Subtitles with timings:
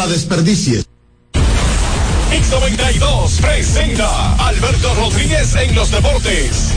[0.00, 0.86] la desperdicies.
[2.32, 6.69] X92 presenta Alberto Rodríguez en los deportes.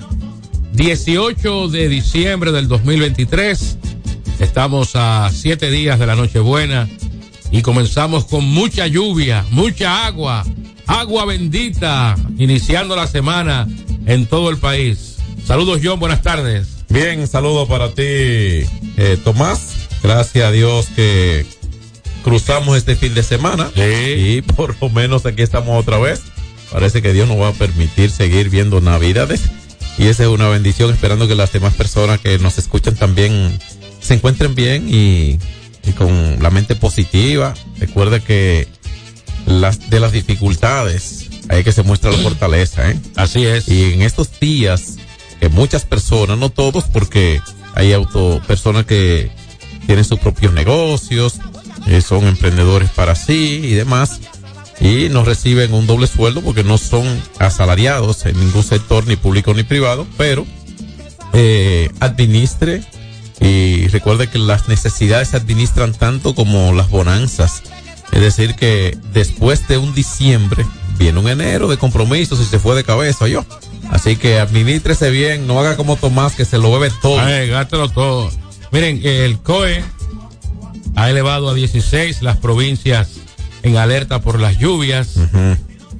[0.72, 3.76] 18 de diciembre del 2023.
[4.40, 6.88] Estamos a siete días de la Nochebuena
[7.50, 10.42] y comenzamos con mucha lluvia, mucha agua,
[10.86, 13.68] agua bendita, iniciando la semana
[14.06, 15.18] en todo el país.
[15.44, 16.66] Saludos John, buenas tardes.
[16.88, 19.88] Bien, saludo para ti, eh, Tomás.
[20.02, 21.57] Gracias a Dios que
[22.28, 26.22] cruzamos este fin de semana y por lo menos aquí estamos otra vez.
[26.70, 29.40] Parece que Dios nos va a permitir seguir viendo Navidades
[29.96, 33.58] y esa es una bendición, esperando que las demás personas que nos escuchan también
[34.00, 35.38] se encuentren bien y,
[35.86, 37.54] y con la mente positiva.
[37.78, 38.68] Recuerda que
[39.46, 43.00] las de las dificultades hay que se muestra la fortaleza, ¿eh?
[43.16, 43.68] Así es.
[43.68, 44.96] Y en estos días
[45.40, 47.40] que muchas personas, no todos, porque
[47.74, 49.30] hay auto personas que
[49.86, 51.40] tienen sus propios negocios,
[52.02, 54.20] son emprendedores para sí y demás,
[54.80, 57.06] y no reciben un doble sueldo porque no son
[57.38, 60.46] asalariados en ningún sector, ni público ni privado, pero
[61.32, 62.82] eh, administre
[63.40, 67.62] y recuerde que las necesidades se administran tanto como las bonanzas.
[68.12, 70.64] Es decir, que después de un diciembre
[70.98, 73.44] viene un enero de compromisos y se fue de cabeza yo.
[73.90, 77.20] Así que administrese bien, no haga como Tomás que se lo bebe todo.
[77.20, 78.30] Ay, gástelo todo.
[78.72, 79.82] Miren, el COE
[80.98, 83.10] ha elevado a 16 las provincias
[83.62, 85.14] en alerta por las lluvias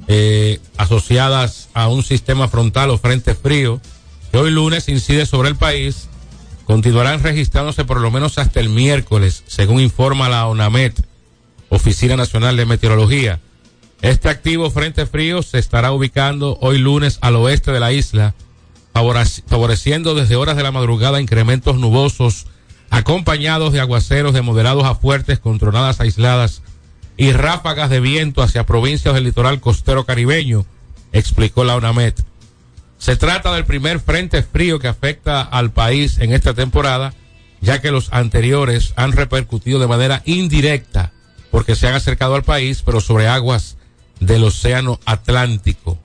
[0.08, 3.80] eh, asociadas a un sistema frontal o frente frío
[4.32, 6.08] que hoy lunes incide sobre el país.
[6.64, 11.00] Continuarán registrándose por lo menos hasta el miércoles, según informa la ONAMET,
[11.70, 13.40] Oficina Nacional de Meteorología.
[14.02, 18.34] Este activo frente frío se estará ubicando hoy lunes al oeste de la isla,
[18.94, 22.46] favorec- favoreciendo desde horas de la madrugada incrementos nubosos
[22.90, 26.62] acompañados de aguaceros de moderados a fuertes con tronadas aisladas
[27.16, 30.64] y ráfagas de viento hacia provincias del litoral costero caribeño,
[31.12, 32.14] explicó la UNAMED.
[32.98, 37.14] Se trata del primer frente frío que afecta al país en esta temporada,
[37.60, 41.12] ya que los anteriores han repercutido de manera indirecta
[41.50, 43.76] porque se han acercado al país, pero sobre aguas
[44.20, 45.98] del Océano Atlántico.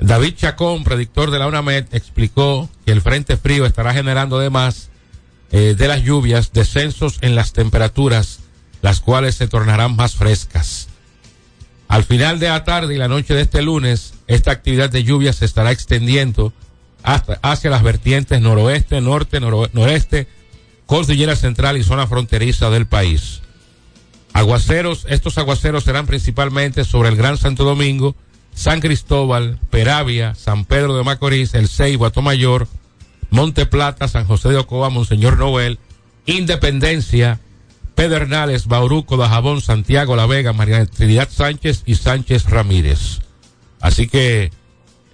[0.00, 4.87] David Chacón, predictor de la UNAMED, explicó que el frente frío estará generando además
[5.52, 8.40] eh, de las lluvias descensos en las temperaturas,
[8.82, 10.88] las cuales se tornarán más frescas.
[11.88, 15.32] Al final de la tarde y la noche de este lunes, esta actividad de lluvia
[15.32, 16.52] se estará extendiendo
[17.02, 20.26] hasta, hacia las vertientes noroeste, norte, noro- noreste,
[20.86, 23.40] cordillera central y zona fronteriza del país.
[24.34, 28.14] Aguaceros, estos aguaceros serán principalmente sobre el Gran Santo Domingo,
[28.54, 32.68] San Cristóbal, Peravia, San Pedro de Macorís, El Ceibo, Atomayor,
[33.30, 35.78] Monte Plata, San José de Ocoa, Monseñor Noel,
[36.26, 37.40] Independencia,
[37.94, 43.20] Pedernales, Bauruco, Dajabón, Santiago, La Vega, María Trinidad Sánchez y Sánchez Ramírez.
[43.80, 44.50] Así que,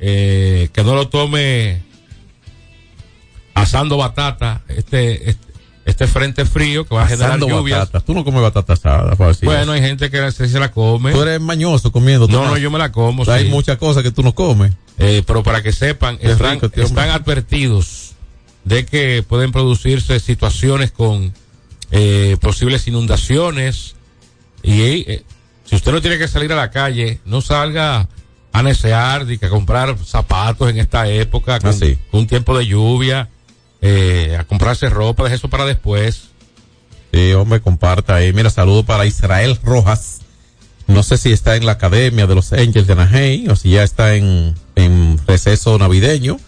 [0.01, 1.83] eh, que no lo tome
[3.55, 5.53] asando batata, este, este,
[5.85, 7.79] este frente frío que va a generar Asando lluvias.
[7.81, 8.05] batatas.
[8.05, 9.15] Tú no comes batata asada.
[9.43, 11.13] Bueno, hay gente que se, la come.
[11.13, 12.29] Tú eres mañoso comiendo.
[12.29, 13.25] No, no, yo me la como.
[13.31, 13.51] Hay sí.
[13.51, 14.73] muchas cosas que tú no comes.
[14.99, 17.23] Eh, pero para que sepan, están, rico, tío, están hombre.
[17.23, 18.04] advertidos
[18.65, 21.33] de que pueden producirse situaciones con
[21.91, 23.95] eh, posibles inundaciones.
[24.63, 24.81] Y
[25.11, 25.25] eh,
[25.65, 28.09] si usted no tiene que salir a la calle, no salga
[28.53, 33.29] a necear a comprar zapatos en esta época, con, Ah, con un tiempo de lluvia,
[33.83, 36.29] eh, a comprarse ropa, deje eso para después.
[37.13, 38.33] Sí, hombre, comparta ahí.
[38.33, 40.21] Mira, saludo para Israel Rojas.
[40.87, 43.83] No sé si está en la academia de los Angels de Anaheim o si ya
[43.83, 46.39] está en, en receso navideño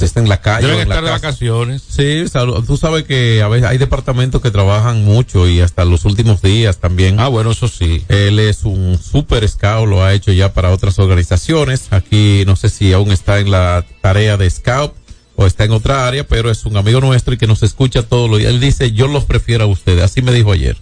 [0.00, 0.66] o está en la calle.
[0.66, 1.82] Deben estar de vacaciones.
[1.88, 2.24] Sí.
[2.66, 6.78] Tú sabes que a veces hay departamentos que trabajan mucho y hasta los últimos días
[6.78, 7.20] también.
[7.20, 8.04] Ah, bueno, eso sí.
[8.08, 11.88] Él es un super scout, lo ha hecho ya para otras organizaciones.
[11.90, 14.94] Aquí no sé si aún está en la tarea de scout
[15.36, 18.28] o está en otra área, pero es un amigo nuestro y que nos escucha todos
[18.28, 18.50] los días.
[18.52, 20.02] Él dice, yo los prefiero a ustedes.
[20.02, 20.76] Así me dijo ayer.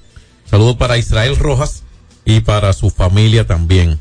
[0.51, 1.85] Saludos para Israel Rojas
[2.25, 3.99] y para su familia también.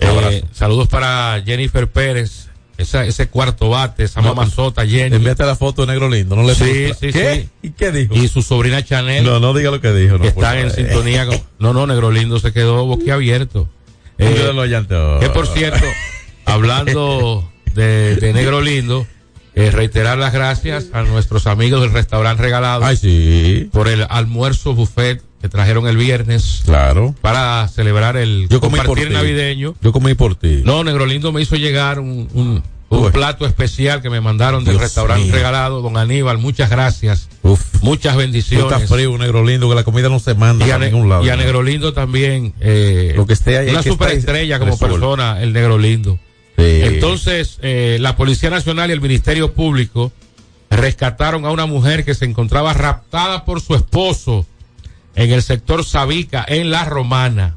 [0.00, 5.16] Eh, saludos para Jennifer Pérez, esa, ese cuarto bate, esa No, mamazota Jenny.
[5.16, 7.34] Envíate la foto de Negro Lindo, no le Sí, sí, ¿Qué?
[7.34, 7.48] sí.
[7.68, 8.14] ¿Y qué dijo?
[8.14, 10.18] y su sobrina Chanel, No, no diga lo que dijo.
[10.18, 11.40] No, que por están en sintonía con...
[11.58, 13.68] No, no, Negro Lindo se quedó boquiabierto.
[14.18, 14.98] Eh, antes.
[15.20, 15.84] que por cierto,
[16.44, 19.06] hablando de, de Negro Lindo,
[19.54, 24.74] eh, reiterar las gracias a nuestros amigos del restaurante regalado Ay, sí, por el almuerzo
[24.74, 27.14] buffet que trajeron el viernes claro.
[27.20, 29.14] para celebrar el Yo comí por compartir ti.
[29.14, 29.74] navideño.
[29.82, 30.62] Yo comí por ti.
[30.64, 34.72] No, Negro Lindo me hizo llegar un, un, un plato especial que me mandaron del
[34.72, 35.34] Dios restaurante mío.
[35.34, 36.38] regalado, don Aníbal.
[36.38, 37.28] Muchas gracias.
[37.42, 37.60] Uf.
[37.82, 38.72] Muchas bendiciones.
[38.72, 41.22] estás frío, un negro lindo, que la comida no se manda y a, ningún lado.
[41.26, 42.54] y a Negro Lindo también.
[42.60, 46.18] Eh, Lo que esté ahí, una que superestrella como persona, el Negro Lindo.
[46.56, 46.64] Sí.
[46.84, 50.10] Entonces, eh, la Policía Nacional y el Ministerio Público
[50.70, 54.46] rescataron a una mujer que se encontraba raptada por su esposo
[55.14, 57.56] en el sector Sabica, en La Romana.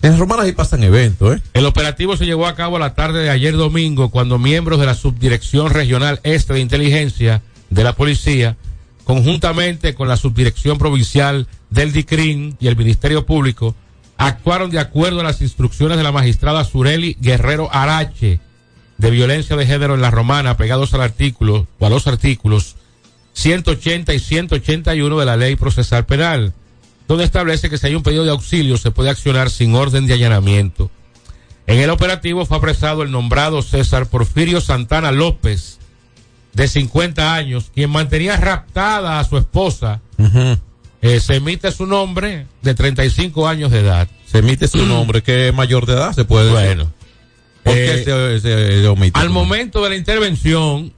[0.00, 1.42] En Romana sí pasan eventos, ¿eh?
[1.54, 4.94] El operativo se llevó a cabo la tarde de ayer domingo cuando miembros de la
[4.94, 8.56] Subdirección Regional Este de Inteligencia de la Policía,
[9.04, 13.74] conjuntamente con la Subdirección Provincial del DICRIN y el Ministerio Público,
[14.18, 18.40] actuaron de acuerdo a las instrucciones de la magistrada Sureli Guerrero Arache
[18.98, 22.76] de violencia de género en la romana, pegados al artículo o a los artículos
[23.32, 26.52] 180 y 181 de la Ley Procesal Penal,
[27.08, 30.14] donde establece que si hay un pedido de auxilio se puede accionar sin orden de
[30.14, 30.90] allanamiento.
[31.66, 35.78] En el operativo fue apresado el nombrado César Porfirio Santana López,
[36.54, 40.00] de 50 años, quien mantenía raptada a su esposa.
[41.00, 44.08] Eh, se emite su nombre de 35 años de edad.
[44.26, 46.76] Se emite su nombre, que es mayor de edad, se puede decir.
[46.76, 46.92] Bueno,
[47.62, 50.92] ¿Por eh, qué se, se- se omite al momento de la intervención,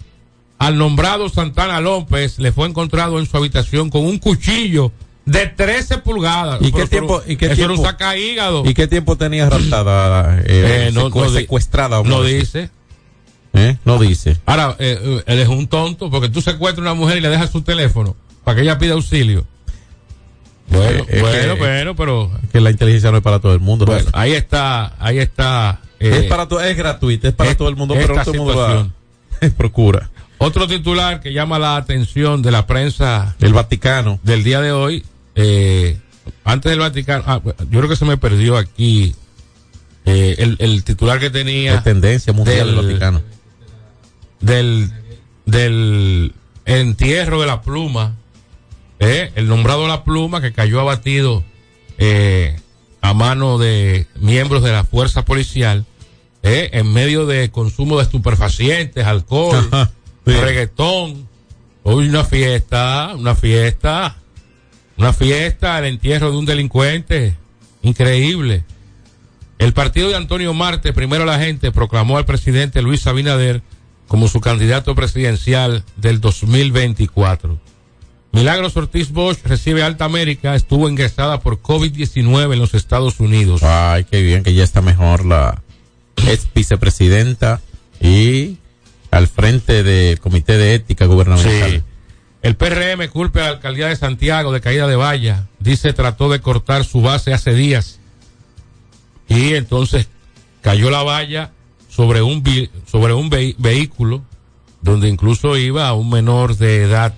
[0.58, 4.92] al nombrado Santana López le fue encontrado en su habitación con un cuchillo
[5.30, 6.60] de 13 pulgadas.
[6.60, 8.64] ¿Y qué Pero- tiempo- y qué eso tiempo- un saca hígado.
[8.66, 10.38] ¿Y qué tiempo tenía raptada?
[10.40, 12.02] eh, Eh, no- secu- no secuestrada.
[12.02, 12.70] no dice.
[13.52, 13.76] ¿Eh?
[13.84, 14.36] No dice.
[14.46, 17.28] Ahora, eh, eh, él es un tonto porque tú secuestras a una mujer y le
[17.28, 19.44] dejas su teléfono para que ella pida auxilio.
[20.68, 23.86] Bueno, Eh, bueno, que- bueno, pero Que la inteligencia no es para todo el mundo.
[23.86, 24.10] bueno, ¿no?
[24.18, 25.80] ahí está, ahí está.
[25.98, 28.90] eh, es para es gratuita, es para es- todo el mundo, pero todo el mundo
[29.40, 30.10] la procura.
[30.38, 34.18] Otro titular que llama la atención de la prensa El Vaticano.
[34.22, 35.04] del día de hoy,
[35.42, 35.98] eh,
[36.44, 39.14] antes del Vaticano, ah, yo creo que se me perdió aquí
[40.04, 43.22] eh, el, el titular que tenía tendencia mundial del- del Vaticano.
[44.40, 44.90] del,
[45.46, 48.16] del entierro de la pluma,
[48.98, 51.42] eh, el nombrado La Pluma que cayó abatido
[51.98, 52.58] eh,
[53.00, 55.86] a mano de miembros de la fuerza policial,
[56.42, 59.90] eh, en medio de consumo de estupefacientes, alcohol, Ajá,
[60.26, 60.32] sí.
[60.32, 61.28] reggaetón.
[61.82, 64.16] Hoy una fiesta, una fiesta,
[65.00, 67.34] una fiesta, el entierro de un delincuente,
[67.80, 68.64] increíble.
[69.58, 73.62] El partido de Antonio Marte, primero la gente, proclamó al presidente Luis Abinader
[74.08, 77.58] como su candidato presidencial del 2024.
[78.32, 83.62] Milagros Ortiz Bosch recibe alta América, estuvo ingresada por COVID-19 en los Estados Unidos.
[83.62, 85.62] Ay, qué bien que ya está mejor la
[86.28, 87.60] ex vicepresidenta
[88.00, 88.58] y
[89.10, 91.70] al frente del Comité de Ética Gubernamental.
[91.70, 91.89] Sí.
[92.42, 95.46] El PRM culpa a la alcaldía de Santiago de caída de valla.
[95.58, 98.00] Dice trató de cortar su base hace días.
[99.28, 100.08] Y entonces
[100.62, 101.52] cayó la valla
[101.88, 102.42] sobre un,
[102.86, 104.22] sobre un vehículo
[104.80, 107.14] donde incluso iba un menor de edad.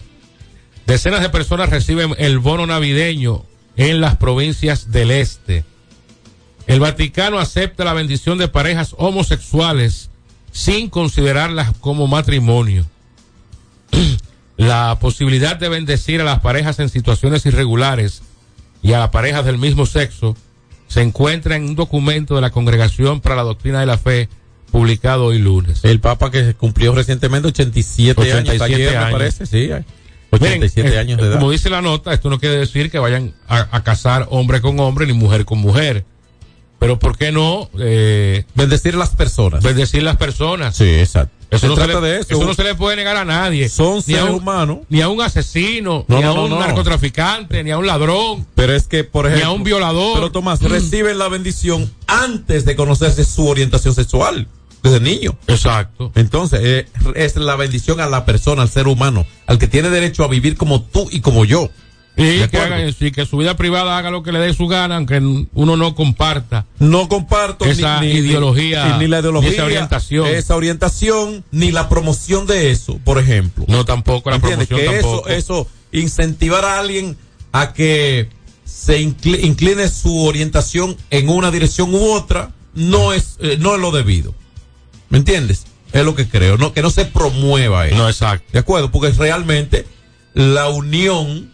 [0.87, 3.45] Decenas de personas reciben el bono navideño
[3.77, 5.65] en las provincias del este.
[6.67, 10.11] El Vaticano acepta la bendición de parejas homosexuales
[10.51, 12.87] sin considerarlas como matrimonio.
[14.63, 18.23] La posibilidad de bendecir a las parejas en situaciones irregulares
[18.81, 20.37] y a las parejas del mismo sexo
[20.87, 24.29] se encuentra en un documento de la Congregación para la Doctrina de la Fe
[24.71, 25.85] publicado hoy lunes.
[25.85, 29.07] El Papa que cumplió recientemente 87, 87 años, ayer, años.
[29.07, 29.73] me parece, sí.
[29.73, 29.85] ay.
[30.31, 31.35] Miren, 87 eh, años de edad.
[31.39, 34.79] Como dice la nota, esto no quiere decir que vayan a, a casar hombre con
[34.79, 36.05] hombre ni mujer con mujer.
[36.83, 39.63] Pero ¿por qué no eh, Bendecir a las personas.
[39.63, 40.77] bendecir las personas?
[40.77, 41.33] Sí, exacto.
[41.49, 42.27] Eso, se no se, trata le, de eso.
[42.35, 43.69] eso no se le puede negar a nadie.
[43.69, 44.79] Son ni seres humanos.
[44.89, 48.75] Ni a un asesino, No, ni no, a un narcotraficante, ni a un ladrón, Pero
[48.75, 49.51] es que, por ni ejemplo.
[49.51, 50.15] a un violador.
[50.15, 54.49] Pero Tomás, reciben la bendición antes de conocerse su orientación sexual,
[54.83, 55.37] desde niño.
[55.47, 56.11] Exacto.
[56.17, 60.25] Entonces, eh, es la bendición a la persona, al ser humano, al que tiene derecho
[60.25, 61.71] a vivir como tú y como yo.
[62.15, 65.17] Y De que, haga su vida privada haga lo que le dé su gana, aunque
[65.55, 66.67] uno no comparta.
[66.79, 70.27] No comparto Esa ideología, ni, ni la ideología, ni esa orientación.
[70.27, 73.65] esa orientación, ni la promoción de eso, por ejemplo.
[73.69, 74.69] No tampoco, la ¿Entiendes?
[74.69, 75.29] promoción que tampoco.
[75.29, 77.17] eso, eso, incentivar a alguien
[77.53, 78.29] a que
[78.65, 83.81] se incli- incline su orientación en una dirección u otra, no es, eh, no es
[83.81, 84.35] lo debido.
[85.09, 85.65] ¿Me entiendes?
[85.93, 87.97] Es lo que creo, no, que no se promueva eso.
[87.97, 88.47] No, exacto.
[88.53, 88.91] ¿De acuerdo?
[88.91, 89.87] Porque realmente
[90.35, 91.52] la unión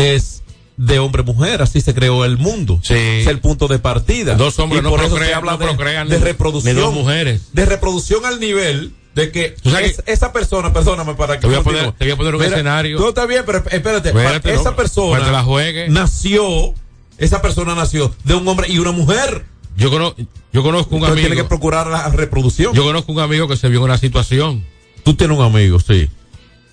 [0.00, 0.42] es
[0.76, 2.80] de hombre-mujer, así se creó el mundo.
[2.82, 2.94] Sí.
[2.94, 4.34] Es el punto de partida.
[4.34, 6.76] Dos hombres Y no por eso se procrean- habla no de, procrean de reproducción.
[6.76, 7.42] dos mujeres.
[7.52, 11.62] De reproducción al nivel de que es- esa persona, perdóname para que Te voy a
[11.62, 12.96] poner- te voy a poner un escenario.
[12.96, 14.10] Todo está bien, pero espérate.
[14.54, 15.88] Esa no, persona te la juegue.
[15.90, 16.74] nació,
[17.18, 19.44] esa persona nació de un hombre y una mujer.
[19.76, 20.14] Yo, cono-
[20.52, 21.26] yo conozco un Entonces amigo.
[21.28, 22.74] tiene que procurar la reproducción.
[22.74, 24.64] Yo conozco un amigo que se vio en una situación.
[25.02, 26.08] tú tienes un amigo, sí.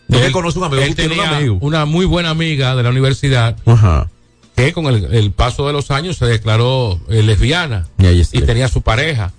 [0.10, 1.58] Que Él- conoces un amigo, él un tenía amigo.
[1.62, 4.10] una muy buena amiga de la universidad Ajá.
[4.56, 8.38] que con el, el paso de los años se declaró eh, lesbiana Y ahí está.
[8.38, 9.34] y tenía su pareja.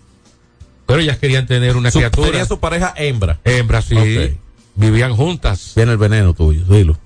[0.86, 2.28] Pero ellas querían tener una Su- criatura.
[2.30, 3.40] tenía su pareja hembra.
[3.66, 3.98] Brasil
[4.32, 4.38] Ok.
[4.74, 5.72] vivían juntas.
[5.76, 6.98] Viene el veneno tuyo, dilo.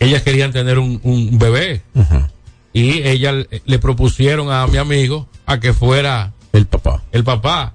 [0.00, 2.30] Ellas querían tener un, un bebé Ajá.
[2.72, 7.02] y ella le, le propusieron a mi amigo a que fuera El papá.
[7.12, 7.74] el papá.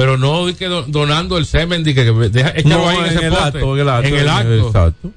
[0.00, 3.26] Pero no di que do- donando el semen, que, que deja, échalo ahí en, ese
[3.26, 4.08] el acto, en el acto.
[4.08, 4.66] En el acto.
[4.68, 5.10] Exacto.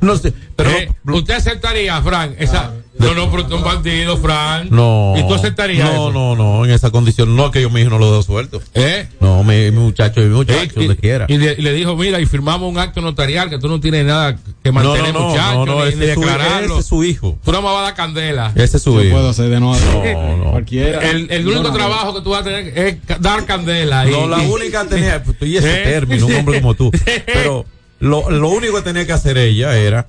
[0.00, 2.34] No sé, pero Eh, no- ¿Usted aceptaría, Fran?
[2.36, 4.68] Esa, no, no, pero tú un bandido, Fran.
[4.70, 5.14] no.
[5.16, 6.12] ¿Y tú aceptarías No, eso?
[6.12, 7.34] no, no, en esa condición.
[7.34, 8.62] No, que yo mi hijo no lo dejo suelto.
[8.72, 9.08] ¿Eh?
[9.20, 11.26] No, mi, mi muchacho, mi muchacho, Eh, y, donde quiera.
[11.28, 14.04] y le, y le dijo, mira, y firmamos un acto notarial que tú no tienes
[14.06, 16.72] nada que no, no, mantener, no, muchacho, no, no, ni, ese, ni es su, declararlo.
[16.74, 17.38] ese es su hijo.
[17.44, 18.52] Tú no me vas a dar candela.
[18.54, 19.12] Ese es su Yo hijo.
[19.16, 19.76] puedo hacer de nuevo.
[20.12, 20.50] No, no.
[20.52, 21.10] Cualquiera.
[21.10, 21.74] El, el único No, no.
[21.74, 24.04] trabajo que tú vas a tener es dar candela.
[24.04, 25.84] No, y- la única tenía, pues, tú y ese ¿Eh?
[25.84, 26.92] término, un hombre como tú.
[27.26, 27.64] Pero
[27.98, 30.06] lo, lo único que tenía que hacer ella era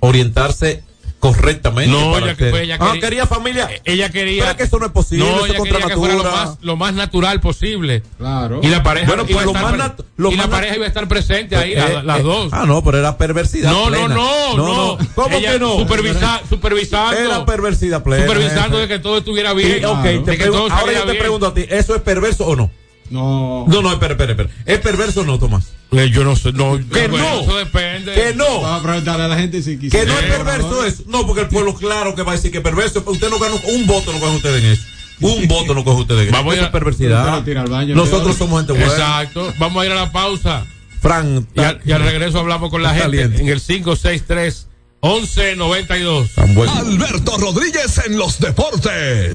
[0.00, 0.82] orientarse
[1.20, 1.90] correctamente.
[1.92, 3.68] No, ella que- pues, ella Ah, quería- quería familia.
[3.84, 4.40] Ella quería.
[4.42, 6.58] Pero es que eso no es posible, No, eso ella quería que fuera lo más,
[6.62, 8.02] lo más natural posible.
[8.18, 8.60] Claro.
[8.62, 10.48] Y la pareja, Bueno, pues, a lo estar más pre- nat- lo y la más
[10.48, 12.48] pareja iba a estar presente ahí, Eh, la- las eh, dos.
[12.52, 13.70] Ah, no, pero era perversidad.
[13.70, 14.14] no, no, plena.
[14.14, 15.76] no, no, ¿Cómo Ella que no?
[15.78, 17.16] Supervisa- supervisando.
[17.20, 18.24] Era perversidad plena.
[18.26, 19.80] supervisando de que todo estuviera bien.
[19.82, 21.18] Y, ok, de te que pregun- todo ahora yo te bien.
[21.18, 22.70] pregunto a ti, ¿eso es perverso o no?
[23.10, 23.64] No.
[23.68, 24.48] No, no, espera, espera, espera.
[24.64, 25.64] ¿Es perverso o no, Tomás?
[25.92, 26.78] Eh, yo no sé, no.
[26.92, 27.40] Que bueno, no.
[27.42, 28.14] Eso depende.
[28.14, 28.60] Que no.
[28.62, 30.12] Vamos a preguntarle a la gente si Que quisiera.
[30.12, 31.02] no es perverso eso.
[31.08, 33.02] No, porque el pueblo claro que va a decir que es perverso.
[33.04, 34.82] Usted no gana un voto, no coge usted en eso.
[35.20, 36.32] Un voto no coge usted en eso.
[36.32, 37.42] Vamos a ir a- perversidad.
[37.88, 38.86] Nosotros somos gente buena.
[38.92, 39.52] Exacto.
[39.58, 40.64] Vamos a ir a la pausa.
[41.02, 43.40] Fran, Y al, y al regreso hablamos con la gente caliente.
[43.42, 44.68] en el 563
[45.02, 46.34] 1192.
[46.34, 46.72] tan bueno.
[46.76, 49.34] Alberto Rodríguez en los deportes.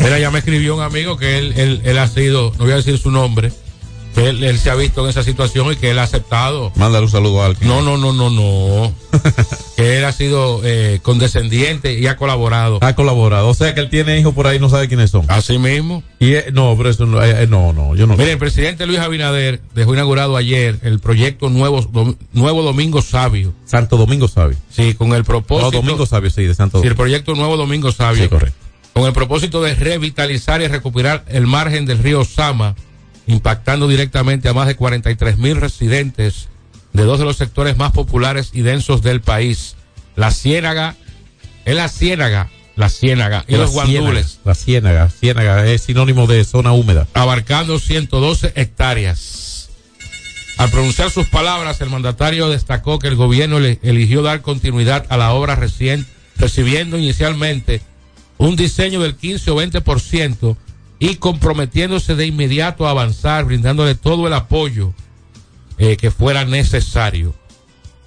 [0.00, 2.76] Mira, ya me escribió un amigo que él, él, él ha sido, no voy a
[2.76, 3.52] decir su nombre,
[4.14, 6.72] que él, se ha visto en esa situación y que él ha aceptado.
[6.76, 7.68] Mándale un saludo a alguien.
[7.68, 8.92] No, no, no, no, no.
[9.76, 12.78] que él ha sido eh, condescendiente y ha colaborado.
[12.82, 13.48] Ha colaborado.
[13.48, 15.24] O sea que él tiene hijos por ahí, no sabe quiénes son.
[15.28, 16.02] Así mismo.
[16.18, 18.16] Y eh, no, pero eso no, eh, no, no, yo no.
[18.16, 23.52] Mire, el presidente Luis Abinader dejó inaugurado ayer el proyecto Nuevo, Nuevo Domingo Sabio.
[23.66, 24.56] Santo Domingo Sabio.
[24.70, 25.70] Sí, con el propósito.
[25.70, 26.88] No, Domingo Sabio, sí, de Santo Domingo.
[26.88, 28.24] Sí, el proyecto Nuevo Domingo Sabio.
[28.24, 28.67] Sí, correcto.
[28.98, 32.74] Con el propósito de revitalizar y recuperar el margen del río Sama
[33.28, 36.48] impactando directamente a más de 43 mil residentes
[36.92, 39.76] de dos de los sectores más populares y densos del país.
[40.16, 40.96] La Ciénaga,
[41.64, 44.40] es la Ciénaga, la Ciénaga y los guandules.
[44.44, 47.06] La Ciénaga, Ciénaga es sinónimo de zona húmeda.
[47.14, 49.68] Abarcando 112 hectáreas.
[50.56, 55.16] Al pronunciar sus palabras, el mandatario destacó que el gobierno le eligió dar continuidad a
[55.16, 56.04] la obra recién,
[56.36, 57.80] recibiendo inicialmente
[58.38, 60.56] un diseño del 15 o 20%
[60.98, 64.94] y comprometiéndose de inmediato a avanzar, brindándole todo el apoyo
[65.78, 67.34] eh, que fuera necesario.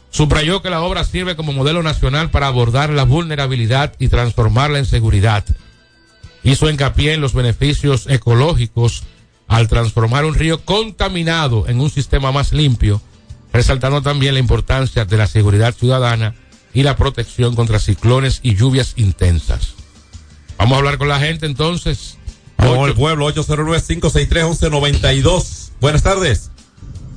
[0.10, 4.86] Subrayó que la obra sirve como modelo nacional para abordar la vulnerabilidad y transformarla en
[4.86, 5.46] seguridad.
[6.44, 9.04] Hizo hincapié en los beneficios ecológicos
[9.48, 13.02] al transformar un río contaminado en un sistema más limpio
[13.54, 16.36] resaltando también la importancia de la seguridad ciudadana
[16.74, 19.76] y la protección contra ciclones y lluvias intensas.
[20.62, 22.20] Vamos a hablar con la gente entonces.
[22.60, 25.72] Vamos al pueblo, 809-563-1192.
[25.82, 26.52] Buenas tardes.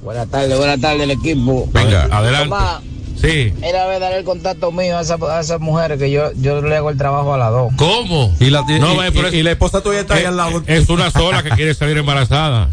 [0.02, 1.68] Buenas tardes, buenas tardes el equipo.
[1.70, 2.48] Venga, adelante.
[2.48, 2.80] Tomás,
[3.20, 3.52] Sí.
[3.60, 6.62] Mira, a ver, dar el contacto mío a, esa- a esas mujeres que yo, yo
[6.62, 7.70] le hago el trabajo a las dos.
[7.76, 8.34] ¿Cómo?
[8.40, 10.62] Y la, No, y- pero y- es- y la esposa tuya está ahí al lado.
[10.66, 12.70] Es una sola que quiere salir embarazada.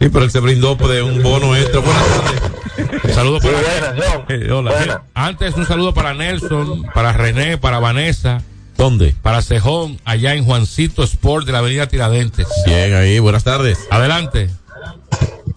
[0.00, 1.80] Sí, pero él se brindó de un bono extra.
[1.80, 2.42] Buenas tardes.
[3.14, 3.58] Saludos para
[4.28, 5.02] Eh, hola.
[5.14, 8.42] Antes un saludo para Nelson, para René, para Vanessa,
[8.76, 9.14] ¿Dónde?
[9.22, 12.46] para Cejón, allá en Juancito Sport de la Avenida Tiradentes.
[12.66, 13.78] Bien, ahí, buenas tardes.
[13.90, 14.50] Adelante.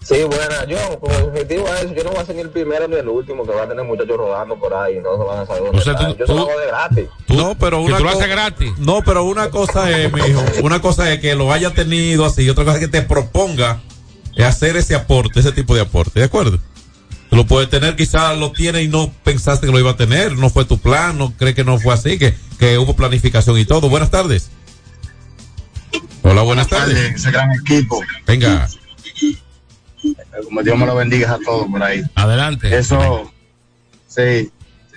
[0.02, 2.86] Sí, buena, yo, como objetivo a eso, yo no voy a ser ni el primero
[2.86, 5.46] ni el último que va a tener muchachos rodando por ahí, no se van a
[5.46, 6.12] saber dónde O sea, están.
[6.12, 7.04] tú- Yo tú- se lo hago de gratis.
[7.28, 8.72] No, pero Que una tú lo haces gratis.
[8.78, 12.50] No, pero una cosa es, mijo, una cosa es que lo haya tenido así, y
[12.50, 13.80] otra cosa es que te proponga
[14.38, 16.60] hacer ese aporte, ese tipo de aporte, ¿de acuerdo?
[17.30, 20.48] Lo puedes tener, quizás lo tienes y no pensaste que lo iba a tener, no
[20.48, 23.88] fue tu plan, no crees que no fue así, que, que hubo planificación y todo.
[23.88, 24.48] Buenas tardes.
[26.22, 27.14] Hola, buenas tardes.
[27.14, 28.00] Ese gran equipo.
[28.26, 28.68] Venga.
[30.44, 32.02] Como Dios me lo bendiga a todos por ahí.
[32.14, 32.76] Adelante.
[32.76, 33.30] Eso,
[34.06, 34.50] sí.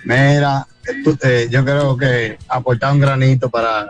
[0.04, 0.66] Mira,
[1.04, 3.86] tú- eh, yo creo que aportar un granito para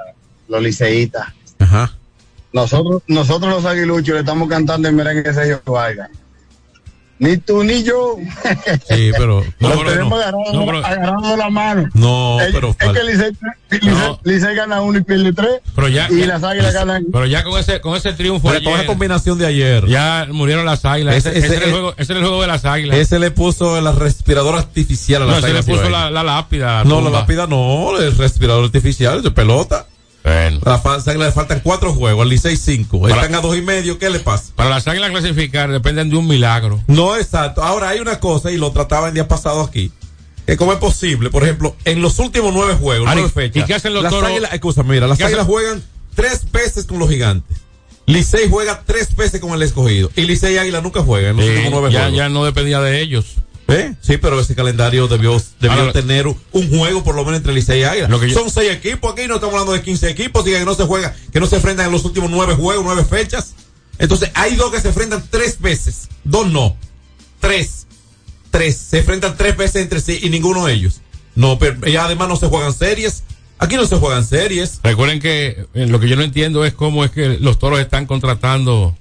[0.48, 1.29] los liceístas.
[1.59, 1.94] Ajá.
[2.53, 6.11] Nosotros, nosotros los aguiluchos le estamos cantando el merengue Sergio Vargas.
[7.20, 8.16] Ni tú ni yo.
[8.88, 9.44] Sí, pero.
[9.59, 10.16] No, pero tenemos no.
[10.16, 11.87] agarrado, No, pero- la mano.
[11.92, 13.33] No, Es- pero Es fal- que Licey,
[13.70, 15.61] Licey- Licey gana uno y pierde tres.
[15.74, 17.04] Pero ya, y ya- las águilas ganan.
[17.12, 19.87] Pero ya con ese, con ese triunfo Pero con ayer, esa combinación de ayer.
[19.87, 21.14] ya murieron las águilas.
[21.14, 22.96] Ese, Ese- ese ese- era el juego, ese era el juego de las águilas.
[22.96, 26.85] Ese le puso el respirador artificial a no, la ese le puso la, la lápida.
[26.85, 29.87] No, la lápida no, el respirador artificial, de pelota.
[30.22, 30.61] Bueno.
[30.66, 33.00] A las águilas le faltan cuatro juegos, al Licey cinco.
[33.00, 34.52] Para- Están a dos y medio, ¿qué le pasa?
[34.54, 36.83] Para las águilas clasificar dependen de un milagro.
[36.87, 37.62] No, exacto.
[37.62, 39.90] Ahora hay una cosa, y lo trataba el día pasado aquí,
[40.46, 43.62] que como es posible, por ejemplo, en los últimos nueve juegos, Ari, nueve fechas.
[43.62, 44.28] ¿y qué hacen los las toros?
[44.28, 45.83] águilas, escúchame, mira, las águilas juegan
[46.14, 47.56] tres veces con los gigantes.
[48.06, 50.11] Licey juega tres veces con el escogido.
[50.16, 52.16] Y Licey y Águila nunca juegan en los Sí, últimos nueve ya, juegos.
[52.18, 53.37] ya no dependía de ellos.
[53.72, 53.94] ¿Eh?
[54.00, 57.80] Sí, pero ese calendario debió, debió Ahora- tener un juego por lo menos entre Licey
[57.80, 58.09] y Águila.
[58.09, 60.64] Lo que yo- Son seis equipos aquí, no estamos hablando de 15 equipos, y que
[60.64, 63.54] no se juega, que no se enfrentan en los últimos nueve juegos, nueve fechas.
[63.98, 66.76] Entonces, hay dos que se enfrentan tres veces, dos no,
[67.38, 67.87] tres,
[68.50, 71.00] tres, se enfrentan tres veces entre sí y ninguno de ellos.
[71.35, 73.22] No, pero y además no se juegan series,
[73.59, 74.80] aquí no se juegan series.
[74.83, 78.06] Recuerden que eh, lo que yo no entiendo es cómo es que los toros están
[78.06, 78.96] contratando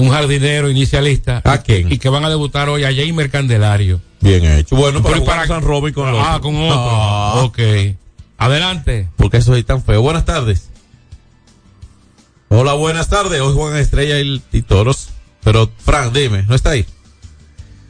[0.00, 1.92] un jardinero inicialista ¿A quién?
[1.92, 4.00] y que van a debutar hoy a Jamer Candelario.
[4.20, 4.76] Bien hecho.
[4.76, 6.40] Bueno, para Pero jugar San Robin con Ah, otro.
[6.42, 6.78] con otro.
[6.78, 7.32] Ah.
[7.44, 7.58] Ok.
[8.38, 9.08] Adelante.
[9.16, 10.02] Porque eso es tan feo.
[10.02, 10.68] Buenas tardes.
[12.48, 13.40] Hola, buenas tardes.
[13.40, 15.10] Hoy juegan Estrella y, y Toros.
[15.44, 16.84] Pero, Fran, dime, ¿no está ahí?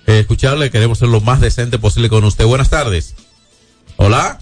[0.07, 0.71] eh, escucharle.
[0.71, 2.45] Queremos ser lo más decente posible con usted.
[2.45, 3.15] Buenas tardes.
[3.97, 4.39] Hola.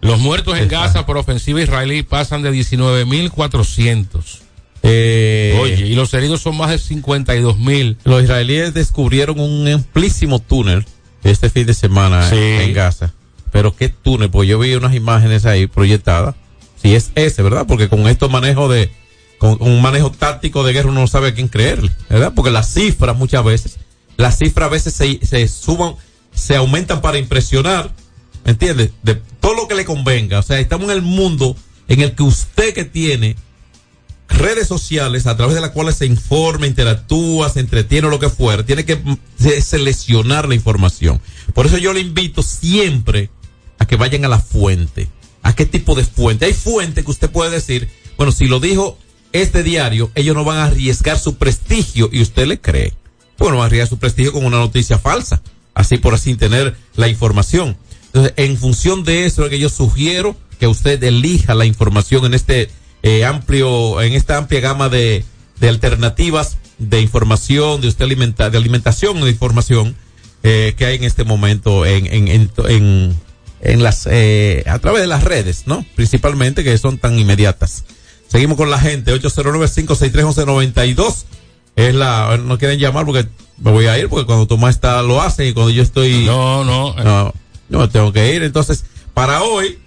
[0.00, 4.40] Los muertos en Gaza por ofensiva israelí pasan de 19.400.
[4.82, 7.96] Eh, Oye, y los heridos son más de 52.000.
[8.04, 10.84] Los israelíes descubrieron un amplísimo túnel
[11.24, 12.36] este fin de semana Sí.
[12.36, 13.12] en Gaza.
[13.50, 16.36] Pero qué túnel, pues yo vi unas imágenes ahí proyectadas.
[16.80, 17.64] Si es ese, ¿verdad?
[17.66, 18.92] Porque con estos manejos de,
[19.38, 22.32] con un manejo táctico de guerra uno no sabe a quién creerle, ¿verdad?
[22.34, 23.76] Porque las cifras muchas veces,
[24.16, 25.94] las cifras a veces se, se suban,
[26.34, 27.90] se aumentan para impresionar,
[28.44, 28.90] ¿me entiendes?
[29.02, 30.38] De todo lo que le convenga.
[30.38, 31.56] O sea, estamos en el mundo
[31.88, 33.36] en el que usted que tiene
[34.28, 38.28] redes sociales a través de las cuales se informa, interactúa, se entretiene o lo que
[38.28, 38.98] fuera, tiene que
[39.38, 41.20] se- seleccionar la información.
[41.54, 43.30] Por eso yo le invito siempre
[43.78, 45.08] a que vayan a la fuente.
[45.42, 46.46] ¿A qué tipo de fuente?
[46.46, 48.98] Hay fuente que usted puede decir, bueno, si lo dijo
[49.36, 52.92] este diario, ellos no van a arriesgar su prestigio y usted le cree.
[53.38, 55.42] Bueno, van a arriesgar su prestigio con una noticia falsa,
[55.74, 57.76] así por así tener la información.
[58.06, 62.34] Entonces, en función de eso es que yo sugiero que usted elija la información en
[62.34, 62.70] este
[63.02, 65.24] eh, amplio, en esta amplia gama de,
[65.60, 69.96] de alternativas de información, de usted alimenta, de alimentación de información
[70.42, 73.16] eh, que hay en este momento en, en, en, en,
[73.60, 75.84] en las, eh, a través de las redes, ¿no?
[75.94, 77.84] Principalmente que son tan inmediatas.
[78.36, 81.24] Seguimos con la gente, 809-563-1192.
[81.74, 85.22] Es la, no quieren llamar porque me voy a ir porque cuando Tomás está lo
[85.22, 86.26] hace y cuando yo estoy.
[86.26, 86.94] No, no.
[87.02, 87.32] No,
[87.70, 88.42] no tengo que ir.
[88.42, 89.78] Entonces, para hoy,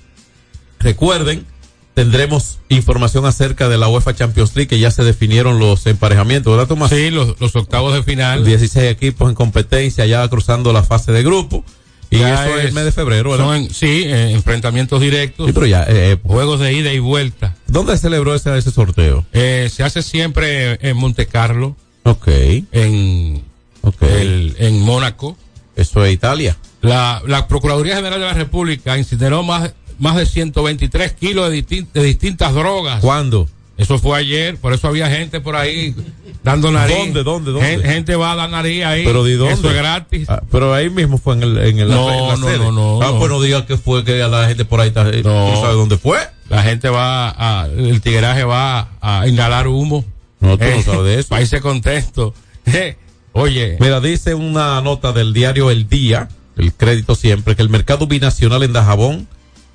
[0.80, 1.46] recuerden,
[1.94, 6.68] tendremos información acerca de la UEFA Champions League, que ya se definieron los emparejamientos, ¿verdad,
[6.68, 6.90] Tomás?
[6.90, 8.44] Sí, los, los octavos de final.
[8.46, 11.64] 16 equipos en competencia, ya cruzando la fase de grupo.
[12.10, 13.46] Y Ya eso es el es- mes de febrero, ¿verdad?
[13.46, 15.46] Son sí, eh, enfrentamientos directos.
[15.46, 17.56] Sí, pero ya, eh, eh, Juegos de ida y vuelta.
[17.72, 19.26] ¿Dónde celebró ese, ese sorteo?
[19.34, 22.28] Eh, se hace siempre en Monte Carlo, Ok,
[22.72, 23.44] en,
[23.82, 24.02] ok.
[24.04, 25.38] el, en Mónaco.
[25.76, 26.58] Eso es Italia.
[26.82, 31.88] La, la Procuraduría General de la República incineró más, más de 123 kilos de, distin-
[31.94, 33.02] de distintas drogas.
[33.02, 33.48] ¿Cuándo?
[33.80, 35.96] Eso fue ayer, por eso había gente por ahí
[36.44, 36.98] dando nariz.
[36.98, 37.66] ¿Dónde, dónde, dónde?
[37.68, 39.06] Gen- Gente, va a dar nariz ahí.
[39.06, 39.54] ¿Pero de dónde?
[39.54, 40.30] Eso es gratis.
[40.30, 43.02] Ah, pero ahí mismo fue en el, en el No, en la no, no, no,
[43.02, 43.20] Ah, no.
[43.20, 45.52] pues no que fue que la gente por ahí está, eh, No.
[45.54, 46.20] ¿tú sabes dónde fue?
[46.50, 50.04] La gente va a, el tigueraje va a inhalar humo.
[50.42, 51.30] No, tú no sabes de eso.
[51.30, 52.34] Países contexto.
[53.32, 58.08] Oye, Mira, dice una nota del diario El Día, el crédito siempre, que el mercado
[58.08, 59.28] binacional en Dajabón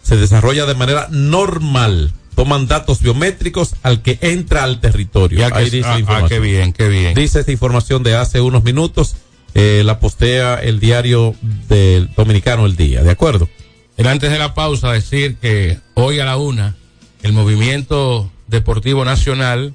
[0.02, 2.12] se desarrolla de manera normal.
[2.34, 5.38] Toman datos biométricos al que entra al territorio.
[5.38, 6.28] ya que- Ahí dice ah, ah, información.
[6.28, 7.14] qué bien, qué bien.
[7.14, 9.16] Dice esta información de hace unos minutos.
[9.56, 11.36] eh, la postea el diario
[11.68, 13.48] del dominicano El Día, ¿de acuerdo?
[13.96, 16.74] Era antes de la pausa decir que hoy a la una,
[17.22, 19.72] el movimiento deportivo nacional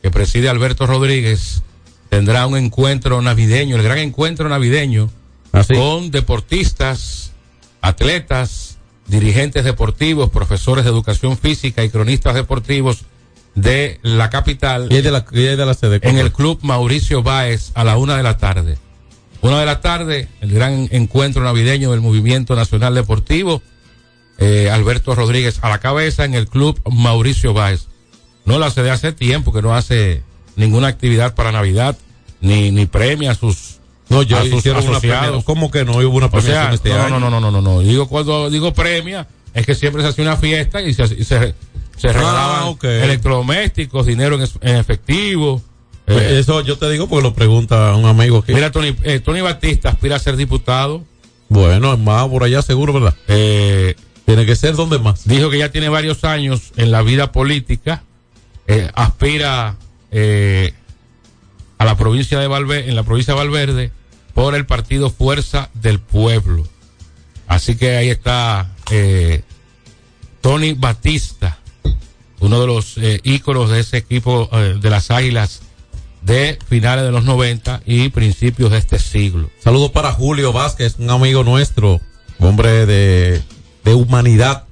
[0.00, 1.62] que preside Alberto Rodríguez
[2.08, 5.10] tendrá un encuentro navideño, el gran encuentro navideño,
[5.52, 5.74] Así.
[5.74, 7.32] con deportistas,
[7.82, 8.77] atletas,
[9.08, 13.02] dirigentes deportivos, profesores de educación física y cronistas deportivos
[13.54, 15.98] de la capital Y de la, y de la sede.
[16.02, 18.78] en el club Mauricio Báez a la una de la tarde.
[19.40, 23.62] Una de la tarde, el gran encuentro navideño del Movimiento Nacional Deportivo.
[24.40, 27.88] eh, Alberto Rodríguez a la cabeza en el club Mauricio Báez.
[28.44, 30.22] No lo hace de hace tiempo que no hace
[30.54, 31.96] ninguna actividad para Navidad,
[32.40, 33.77] ni, ni premia a sus,
[34.08, 35.20] No, ya a sus hicieron una asociados.
[35.20, 35.42] premiación.
[35.42, 35.92] ¿Cómo que no?
[35.98, 37.20] Hubo una O premiación sea, este no, año.
[37.20, 37.80] no, no, no, no, no.
[37.80, 41.54] Digo cuando digo premia, es que siempre se hace una fiesta y se, se,
[41.96, 42.84] se regalaban Ah, ok.
[42.84, 45.62] electrodomésticos, dinero en efectivo.
[46.06, 48.54] Pues Eh, Eso yo te digo porque lo pregunta un amigo aquí.
[48.54, 51.04] Mira, Tony, eh, Tony Batista aspira a ser diputado.
[51.50, 53.14] Bueno, es más por allá seguro, ¿verdad?
[53.26, 53.94] Eh,
[54.24, 55.26] Tiene que ser donde más.
[55.28, 58.02] dijo que ya tiene varios años en la vida política.
[58.66, 59.76] eh, aspira
[60.10, 60.72] eh,
[61.78, 63.92] a la provincia de Valverde, en la provincia de Valverde,
[64.38, 66.64] por el partido Fuerza del Pueblo.
[67.48, 69.42] Así que ahí está eh,
[70.40, 71.58] Tony Batista,
[72.38, 75.62] uno de los eh, íconos de ese equipo eh, de las Águilas
[76.22, 79.50] de finales de los 90 y principios de este siglo.
[79.58, 82.00] Saludos para Julio Vázquez, un amigo nuestro,
[82.38, 83.42] hombre de,
[83.82, 84.66] de humanidad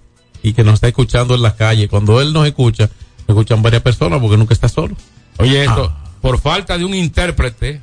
[0.44, 1.88] y que nos está escuchando en la calle.
[1.88, 2.88] Cuando él nos escucha,
[3.26, 4.94] escuchan varias personas porque nunca está solo.
[5.38, 6.04] Oye, esto, Ah.
[6.20, 7.80] por falta de un intérprete,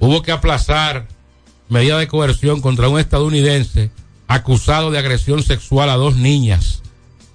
[0.00, 1.06] hubo que aplazar
[1.68, 3.90] medida de coerción contra un estadounidense
[4.26, 6.82] acusado de agresión sexual a dos niñas.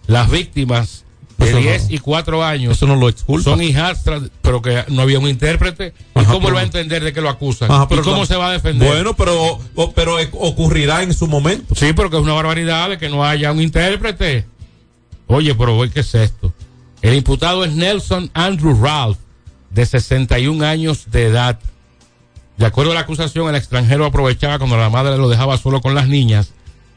[0.07, 1.03] Las víctimas
[1.37, 5.01] de Eso no- 10 y 4 años Eso no lo son hijastras, pero que no
[5.01, 5.93] había un intérprete.
[6.15, 7.69] ¿Y Ajá, cómo pero- él va a entender de que lo acusan?
[7.71, 8.87] Ajá, ¿Y pero cómo no- se va a defender?
[8.87, 9.59] Bueno, pero,
[9.93, 11.75] pero e- ocurrirá en su momento.
[11.75, 14.45] Sí, pero que es una barbaridad de que no haya un intérprete.
[15.27, 16.53] Oye, pero ¿qué es esto?
[17.01, 19.17] El imputado es Nelson Andrew Ralph,
[19.71, 21.59] de 61 años de edad.
[22.57, 25.93] De acuerdo a la acusación, el extranjero aprovechaba cuando la madre lo dejaba solo con
[25.93, 26.51] las niñas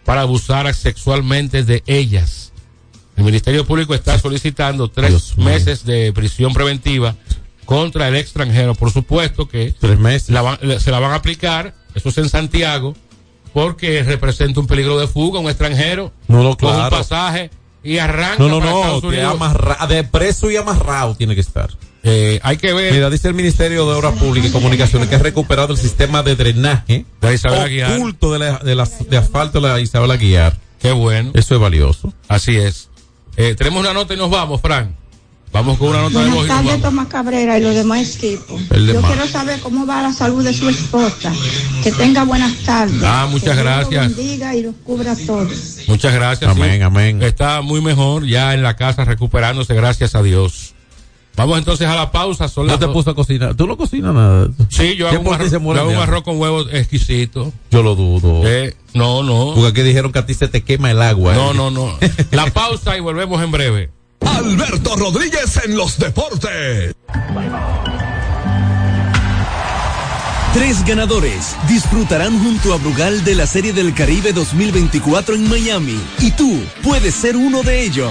[0.05, 2.53] para abusar sexualmente de ellas.
[3.17, 7.17] El Ministerio Público está solicitando tres Dios meses de prisión preventiva
[7.65, 8.75] contra el extranjero.
[8.77, 10.31] Por supuesto que Tres meses.
[10.31, 12.95] la van- le- se la van a aplicar, eso es en Santiago,
[13.53, 16.97] porque representa un peligro de fuga, un extranjero, No, no, coge un claro.
[16.97, 17.51] pasaje
[17.83, 18.79] y arranca No, no, para no.
[18.79, 19.35] Estados que Unidos.
[19.35, 21.71] amarra- de preso y amarrado tiene que estar.
[22.05, 25.19] Eh, hay que ver Mira, dice el Ministerio de Obras Públicas y Comunicaciones que ha
[25.19, 27.99] recuperado el sistema de drenaje de Isabel Aguiar.
[27.99, 30.57] oculto de, la, de, la- de asfalto de la Isabel Aguiar.
[30.81, 31.33] Qué bueno.
[31.35, 32.13] Eso es valioso.
[32.29, 32.89] Así es.
[33.37, 34.91] Eh, tenemos una nota y nos vamos, Frank.
[35.51, 36.83] Vamos con una nota de Buenas voz y nos tardes, vamos.
[36.83, 38.61] Tomás Cabrera y los demás equipos.
[38.71, 39.11] El Yo demás.
[39.13, 41.33] quiero saber cómo va la salud de su esposa.
[41.83, 43.03] Que tenga buenas tardes.
[43.03, 44.11] Ah, muchas Que Dios gracias.
[44.11, 45.79] Lo bendiga y los cubra a todos.
[45.89, 46.51] Muchas gracias.
[46.51, 46.83] Amén, sí.
[46.83, 47.23] amén.
[47.23, 50.75] Está muy mejor ya en la casa recuperándose, gracias a Dios.
[51.39, 52.49] Vamos entonces a la pausa.
[52.49, 53.55] Son No las te dos- puso a cocinar.
[53.55, 54.49] Tú no cocinas nada.
[54.69, 57.53] Sí, yo hago, ¿Quién un arroz, yo hago un arroz con huevos exquisito.
[57.71, 58.43] Yo lo dudo.
[58.47, 59.53] Eh, no, no.
[59.55, 61.35] Porque aquí dijeron que a ti se te quema el agua.
[61.35, 61.55] No, ¿eh?
[61.55, 61.97] no, no.
[62.33, 63.91] La pausa y volvemos en breve.
[64.21, 66.95] Alberto Rodríguez en los deportes.
[70.55, 76.33] Tres ganadores disfrutarán junto a Brugal de la Serie del Caribe 2024 en Miami y
[76.33, 78.11] tú puedes ser uno de ellos.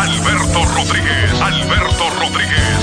[0.00, 2.78] Alberto Rodríguez, Alberto Rodríguez,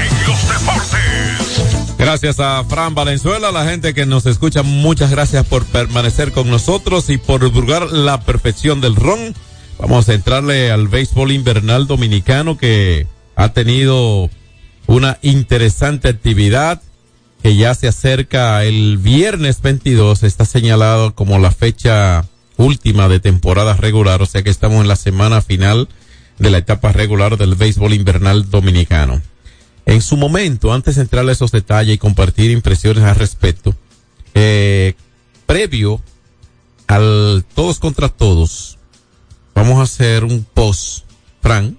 [0.00, 1.96] en los deportes.
[1.98, 7.10] Gracias a Fran Valenzuela, la gente que nos escucha, muchas gracias por permanecer con nosotros
[7.10, 9.34] y por divulgar la perfección del ron.
[9.78, 14.30] Vamos a entrarle al béisbol invernal dominicano que ha tenido
[14.86, 16.80] una interesante actividad
[17.42, 22.24] que ya se acerca el viernes 22, está señalado como la fecha
[22.56, 25.90] última de temporada regular, o sea que estamos en la semana final
[26.38, 29.20] de la etapa regular del béisbol invernal dominicano.
[29.86, 33.74] En su momento, antes de entrar a esos detalles y compartir impresiones al respecto,
[34.34, 34.94] eh,
[35.46, 36.00] previo
[36.86, 38.78] al todos contra todos,
[39.54, 41.04] vamos a hacer un post,
[41.40, 41.78] Fran,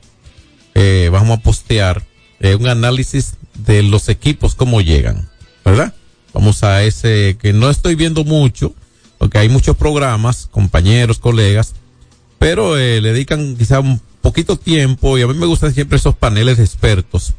[0.73, 2.05] eh, vamos a postear
[2.39, 3.35] eh, un análisis
[3.65, 5.29] de los equipos, cómo llegan,
[5.65, 5.93] ¿verdad?
[6.33, 8.73] Vamos a ese que no estoy viendo mucho,
[9.17, 11.73] porque hay muchos programas, compañeros, colegas,
[12.39, 16.15] pero eh, le dedican quizá un poquito tiempo y a mí me gustan siempre esos
[16.15, 17.33] paneles de expertos,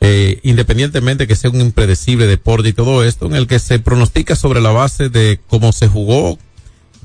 [0.00, 4.36] eh, independientemente que sea un impredecible deporte y todo esto, en el que se pronostica
[4.36, 6.38] sobre la base de cómo se jugó,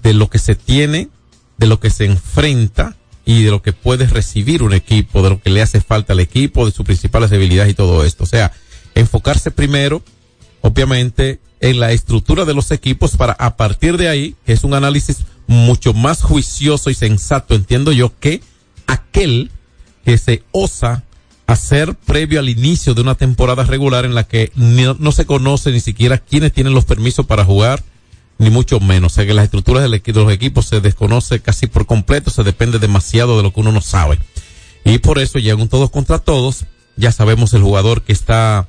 [0.03, 1.09] de lo que se tiene,
[1.57, 2.95] de lo que se enfrenta
[3.25, 6.19] y de lo que puede recibir un equipo, de lo que le hace falta al
[6.19, 8.23] equipo, de sus principales debilidades y todo esto.
[8.23, 8.51] O sea,
[8.95, 10.03] enfocarse primero,
[10.61, 14.73] obviamente, en la estructura de los equipos para a partir de ahí, que es un
[14.73, 18.41] análisis mucho más juicioso y sensato, entiendo yo, que
[18.91, 19.51] aquel
[20.05, 21.03] que se osa
[21.47, 25.79] hacer previo al inicio de una temporada regular en la que no, se conoce ni
[25.79, 27.83] siquiera quiénes tienen los permisos para jugar,
[28.37, 29.13] ni mucho menos.
[29.13, 32.79] O sea que las estructuras de los equipos se desconoce casi por completo, se depende
[32.79, 34.17] demasiado de lo que uno no sabe.
[34.85, 36.65] Y por eso llegan todos contra todos.
[36.95, 38.67] Ya sabemos el jugador que está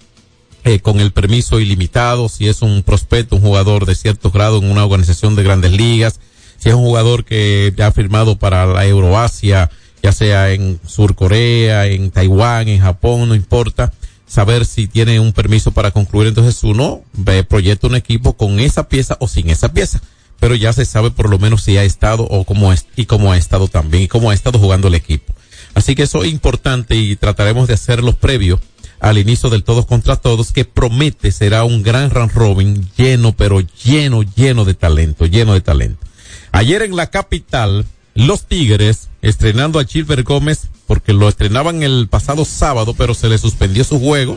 [0.65, 4.71] eh, con el permiso ilimitado, si es un prospecto, un jugador de cierto grado en
[4.71, 6.21] una organización de grandes ligas,
[6.59, 9.71] si es un jugador que ya ha firmado para la Euroasia,
[10.03, 13.93] ya sea en Sur Corea, en Taiwán, en Japón, no importa,
[14.27, 16.29] saber si tiene un permiso para concluir.
[16.29, 17.03] Entonces uno
[17.49, 20.03] proyecta un equipo con esa pieza o sin esa pieza,
[20.41, 23.33] pero ya se sabe por lo menos si ha estado o cómo es, y cómo
[23.33, 25.33] ha estado también y cómo ha estado jugando el equipo.
[25.75, 28.61] Así que eso es importante y trataremos de hacerlo previo
[29.01, 33.61] al inicio del todos contra todos que promete será un gran round robin lleno, pero
[33.85, 36.07] lleno, lleno de talento, lleno de talento.
[36.53, 37.85] Ayer en la capital,
[38.15, 43.39] los Tigres estrenando a Chilver Gómez porque lo estrenaban el pasado sábado, pero se le
[43.39, 44.37] suspendió su juego.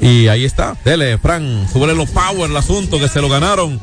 [0.00, 3.78] Y ahí está, dele, Fran, súbele los power el asunto que se lo ganaron.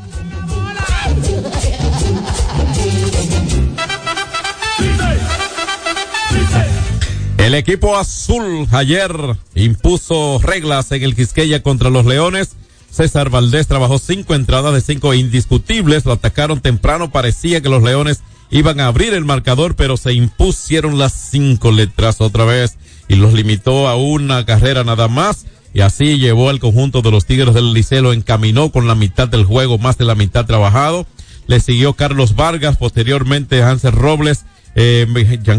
[7.38, 9.12] El equipo azul ayer
[9.56, 12.50] impuso reglas en el Quisqueya contra los Leones.
[12.92, 18.22] César Valdés trabajó cinco entradas de cinco indiscutibles, lo atacaron temprano, parecía que los Leones
[18.52, 22.78] iban a abrir el marcador, pero se impusieron las cinco letras otra vez
[23.08, 25.46] y los limitó a una carrera nada más.
[25.74, 29.46] Y así llevó al conjunto de los Tigres del Liceo, encaminó con la mitad del
[29.46, 31.06] juego, más de la mitad trabajado.
[31.48, 34.46] Le siguió Carlos Vargas, posteriormente Hansel Robles,
[34.76, 35.06] eh,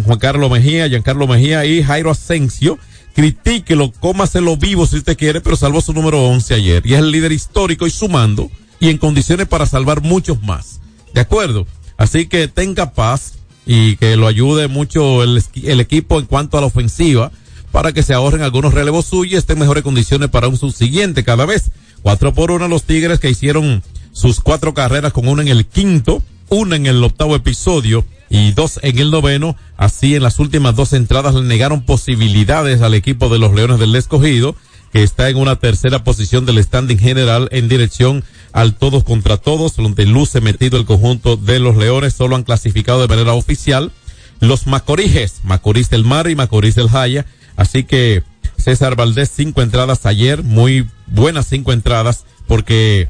[0.05, 2.79] Juan Carlos Mejía, Giancarlo Mejía y Jairo Asensio.
[3.15, 6.87] Critíquelo, cómaselo vivo si usted quiere, pero salvó su número 11 ayer.
[6.87, 10.81] Y es el líder histórico y sumando y en condiciones para salvar muchos más.
[11.13, 11.67] ¿De acuerdo?
[12.01, 13.35] Así que tenga paz
[13.67, 17.31] y que lo ayude mucho el, el equipo en cuanto a la ofensiva
[17.73, 21.45] para que se ahorren algunos relevos suyos y estén mejores condiciones para un subsiguiente cada
[21.45, 21.71] vez.
[22.01, 23.83] Cuatro por uno los Tigres que hicieron
[24.13, 28.81] sus cuatro carreras con una en el quinto, una en el octavo episodio y dos
[28.83, 29.55] en el noveno.
[29.77, 33.95] Así en las últimas dos entradas le negaron posibilidades al equipo de los Leones del
[33.95, 34.57] Escogido,
[34.91, 39.77] que está en una tercera posición del standing general en dirección al todos contra todos,
[39.77, 43.93] donde luce metido el conjunto de los Leones, solo han clasificado de manera oficial
[44.41, 47.27] los Macorijes, Macorís del Mar y Macorís del Jaya.
[47.57, 48.23] Así que
[48.57, 53.09] César Valdés, cinco entradas ayer, muy buenas cinco entradas, porque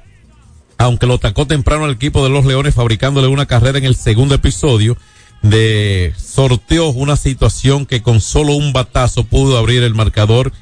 [0.76, 4.34] aunque lo atacó temprano el equipo de los Leones fabricándole una carrera en el segundo
[4.34, 4.96] episodio,
[5.42, 10.52] de sorteó una situación que con solo un batazo pudo abrir el marcador,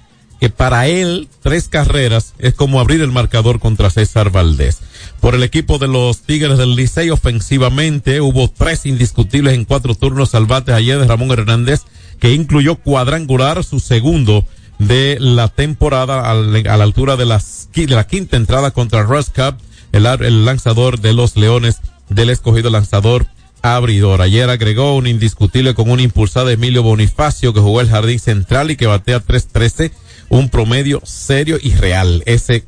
[0.41, 4.79] que para él tres carreras es como abrir el marcador contra César Valdés.
[5.21, 10.35] Por el equipo de los Tigres del Licey ofensivamente hubo tres indiscutibles en cuatro turnos
[10.35, 11.83] al ayer de Ramón Hernández,
[12.21, 14.47] que incluyó cuadrangular su segundo
[14.79, 19.57] de la temporada a la altura de, de la quinta entrada contra Russ Cup,
[19.93, 21.79] el, el lanzador de los Leones
[22.09, 23.27] del escogido lanzador
[23.63, 24.23] abridor.
[24.23, 28.71] Ayer agregó un indiscutible con un impulsado de Emilio Bonifacio que jugó el jardín central
[28.71, 29.91] y que batea 3-13,
[30.29, 32.23] un promedio serio y real.
[32.27, 32.65] Ese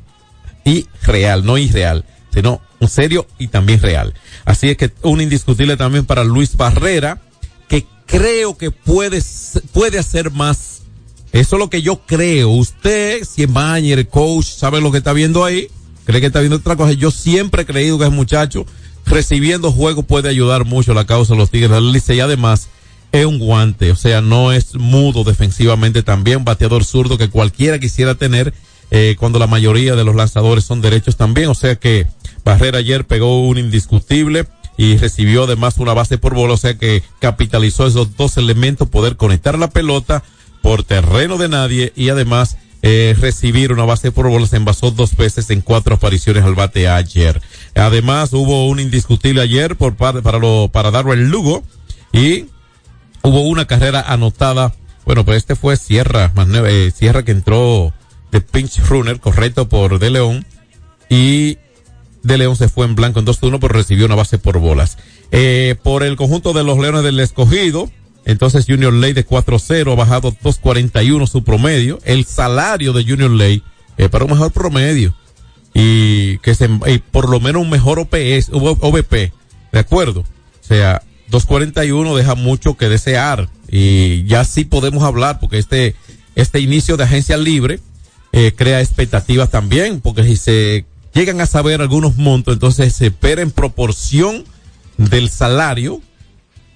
[0.63, 4.13] y real, no irreal, sino un serio y también real.
[4.45, 7.21] Así es que un indiscutible también para Luis Barrera,
[7.67, 9.21] que creo que puede,
[9.73, 10.83] puede hacer más.
[11.31, 12.49] Eso es lo que yo creo.
[12.49, 15.67] Usted, si es manager, coach, sabe lo que está viendo ahí,
[16.05, 16.91] cree que está viendo otra cosa.
[16.91, 18.65] Yo siempre he creído que es muchacho
[19.05, 22.69] recibiendo juego puede ayudar mucho la causa de los Tigres y además
[23.11, 28.15] es un guante, o sea, no es mudo defensivamente también, bateador zurdo que cualquiera quisiera
[28.15, 28.53] tener
[28.89, 32.07] eh, cuando la mayoría de los lanzadores son derechos también, o sea que
[32.43, 34.47] Barrera ayer pegó un indiscutible
[34.77, 39.17] y recibió además una base por bola, o sea que capitalizó esos dos elementos, poder
[39.17, 40.23] conectar la pelota
[40.61, 45.15] por terreno de nadie y además eh, recibir una base por bola, se envasó dos
[45.15, 47.41] veces en cuatro apariciones al bate ayer.
[47.75, 51.63] Además, hubo un indiscutible ayer por para, para lo, para el Lugo
[52.11, 52.45] y
[53.23, 54.73] hubo una carrera anotada.
[55.05, 56.31] Bueno, pues este fue Sierra,
[56.67, 57.93] eh, Sierra que entró
[58.31, 60.45] de pinch runner, correcto por De León
[61.09, 61.57] y
[62.23, 64.97] De León se fue en blanco en 2-1, pero recibió una base por bolas.
[65.31, 67.89] Eh, por el conjunto de los Leones del Escogido,
[68.25, 71.99] entonces Junior Ley de 4-0 ha bajado 2.41 su promedio.
[72.03, 73.63] El salario de Junior Ley
[73.97, 75.15] es para un mejor promedio
[75.73, 79.31] y que se, y por lo menos un mejor OPS, OVP,
[79.71, 80.21] ¿de acuerdo?
[80.21, 81.01] O sea,
[81.31, 85.95] 241 deja mucho que desear y ya sí podemos hablar porque este,
[86.35, 87.79] este inicio de agencia libre
[88.33, 93.41] eh, crea expectativas también porque si se llegan a saber algunos montos, entonces se espera
[93.41, 94.45] en proporción
[94.97, 96.01] del salario,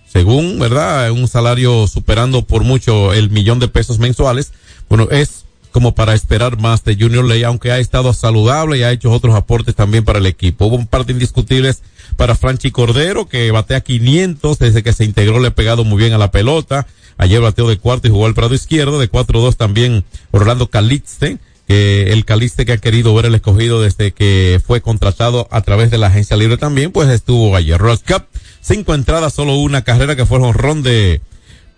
[0.07, 1.11] según, ¿verdad?
[1.11, 4.51] Un salario superando por mucho el millón de pesos mensuales.
[4.89, 5.44] Bueno, es
[5.75, 9.35] como para esperar más de Junior Ley, aunque ha estado saludable y ha hecho otros
[9.35, 10.67] aportes también para el equipo.
[10.67, 11.81] Hubo un par de indiscutibles
[12.15, 16.13] para Franchi Cordero, que batea 500 desde que se integró, le ha pegado muy bien
[16.13, 16.87] a la pelota.
[17.17, 18.99] Ayer bateó de cuarto y jugó al prado izquierdo.
[18.99, 24.13] De 4-2 también Orlando Calixte, que el Calixte que ha querido ver el escogido desde
[24.13, 27.77] que fue contratado a través de la agencia libre también, pues estuvo ayer.
[27.77, 28.27] Ross Cup,
[28.61, 31.19] cinco entradas, solo una carrera que fue un ron de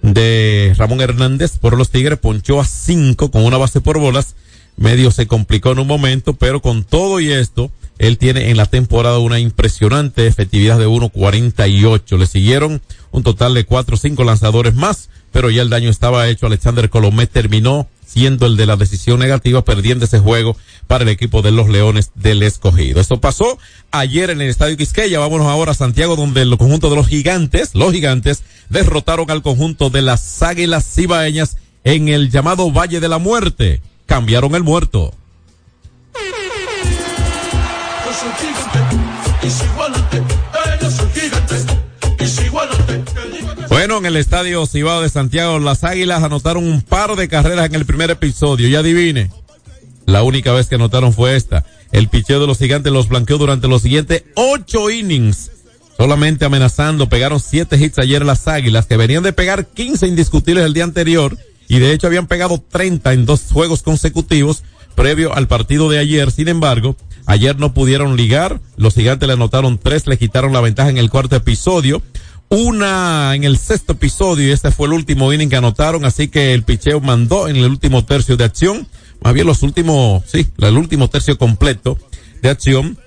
[0.01, 4.35] de Ramón Hernández por los Tigres, ponchó a cinco con una base por bolas,
[4.75, 8.65] medio se complicó en un momento, pero con todo y esto, él tiene en la
[8.65, 12.17] temporada una impresionante efectividad de 1.48.
[12.17, 12.81] Le siguieron
[13.11, 16.45] un total de cuatro o cinco lanzadores más, pero ya el daño estaba hecho.
[16.45, 20.55] Alexander Colomé terminó siendo el de la decisión negativa, perdiendo ese juego
[20.87, 23.01] para el equipo de los Leones del Escogido.
[23.01, 23.57] Esto pasó
[23.91, 25.19] ayer en el Estadio Quisqueya.
[25.19, 29.89] Vámonos ahora a Santiago, donde el conjunto de los gigantes, los gigantes, derrotaron al conjunto
[29.89, 33.81] de las Águilas Cibaeñas en el llamado Valle de la Muerte.
[34.05, 35.13] Cambiaron el muerto.
[43.69, 47.75] Bueno, en el estadio Cibao de Santiago, las Águilas anotaron un par de carreras en
[47.75, 48.67] el primer episodio.
[48.67, 49.29] Y adivine,
[50.05, 51.63] la única vez que anotaron fue esta.
[51.91, 55.51] El picheo de los gigantes los blanqueó durante los siguientes ocho innings.
[55.95, 60.73] Solamente amenazando, pegaron siete hits ayer las Águilas, que venían de pegar 15 indiscutibles el
[60.73, 61.37] día anterior.
[61.67, 64.63] Y de hecho habían pegado 30 en dos juegos consecutivos
[64.95, 66.31] previo al partido de ayer.
[66.31, 66.97] Sin embargo,
[67.27, 68.59] ayer no pudieron ligar.
[68.75, 72.01] Los gigantes le anotaron tres, le quitaron la ventaja en el cuarto episodio
[72.49, 76.53] una en el sexto episodio y este fue el último inning que anotaron, así que
[76.53, 78.87] el picheo mandó en el último tercio de acción,
[79.21, 81.97] más bien los últimos, sí, el último tercio completo
[82.41, 82.97] de acción.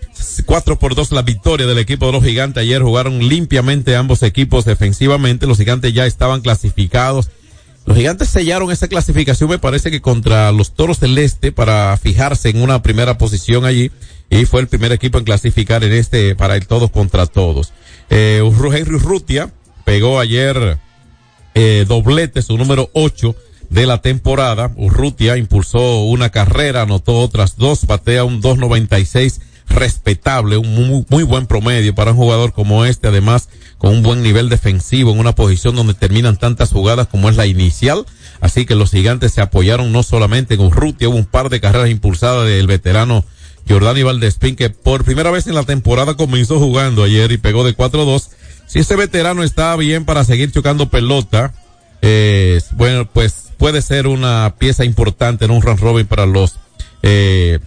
[0.44, 2.60] Cuatro por dos la victoria del equipo de los gigantes.
[2.60, 5.46] Ayer jugaron limpiamente ambos equipos defensivamente.
[5.46, 7.30] Los gigantes ya estaban clasificados.
[7.86, 12.50] Los gigantes sellaron esa clasificación, me parece que contra los toros del este para fijarse
[12.50, 13.90] en una primera posición allí.
[14.28, 17.72] Y fue el primer equipo en clasificar en este para el todos contra todos.
[18.10, 19.50] Eh, Henry Rutia
[19.84, 20.78] pegó ayer
[21.54, 23.34] eh, doblete, su número 8
[23.70, 24.72] de la temporada.
[24.76, 29.40] Urrutia impulsó una carrera, anotó otras dos, batea un 2.96
[29.70, 33.48] respetable, un muy, buen promedio para un jugador como este, además
[33.78, 37.46] con un buen nivel defensivo en una posición donde terminan tantas jugadas como es la
[37.46, 38.04] inicial.
[38.40, 41.90] Así que los gigantes se apoyaron no solamente en Urrutia, hubo un par de carreras
[41.90, 43.24] impulsadas del veterano
[43.68, 47.76] Jordani Valdespín, que por primera vez en la temporada comenzó jugando ayer y pegó de
[47.76, 48.28] 4-2.
[48.66, 51.54] Si ese veterano está bien para seguir chocando pelota,
[52.02, 56.56] eh, bueno, pues puede ser una pieza importante en un run robin para los,
[57.02, 57.58] eh,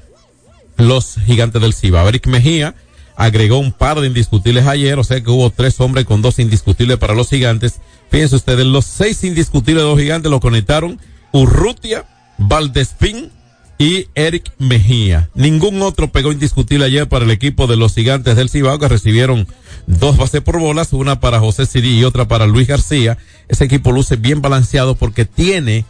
[0.77, 2.07] los gigantes del Ciba.
[2.07, 2.75] Eric Mejía
[3.15, 6.97] agregó un par de indiscutibles ayer, o sea que hubo tres hombres con dos indiscutibles
[6.97, 7.79] para los gigantes.
[8.09, 10.99] Fíjense ustedes, los seis indiscutibles de los gigantes lo conectaron
[11.31, 12.05] Urrutia,
[12.37, 13.31] Valdespín,
[13.77, 15.29] y Eric Mejía.
[15.33, 19.47] Ningún otro pegó indiscutible ayer para el equipo de los gigantes del Cibao que recibieron
[19.87, 23.17] dos bases por bolas, una para José Siri y otra para Luis García.
[23.47, 25.85] Ese equipo luce bien balanceado porque tiene,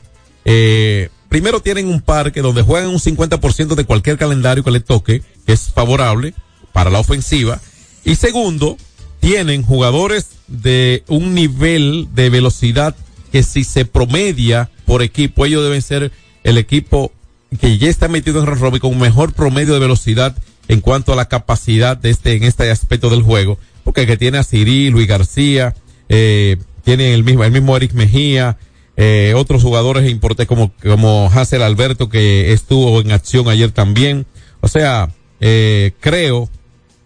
[0.46, 5.24] eh, primero tienen un parque donde juegan un 50% de cualquier calendario que le toque,
[5.48, 6.36] que es favorable
[6.74, 7.60] para la ofensiva.
[8.06, 8.78] Y segundo,
[9.20, 12.96] tienen jugadores de un nivel de velocidad
[13.32, 16.12] que si se promedia por equipo, ellos deben ser
[16.44, 17.12] el equipo
[17.60, 21.16] que ya está metido en Ron con un mejor promedio de velocidad en cuanto a
[21.16, 25.08] la capacidad de este, en este aspecto del juego, porque que tiene a Siri, Luis
[25.08, 25.74] García,
[26.10, 28.60] eh, tiene el mismo, el mismo Eric Mejía,
[28.98, 34.26] eh, otros jugadores importantes como, como Hansel Alberto que estuvo en acción ayer también.
[34.62, 36.50] O sea, eh, creo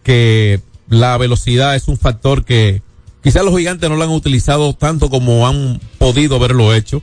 [0.04, 2.82] que la velocidad es un factor que
[3.24, 7.02] quizás los gigantes no lo han utilizado tanto como han podido haberlo hecho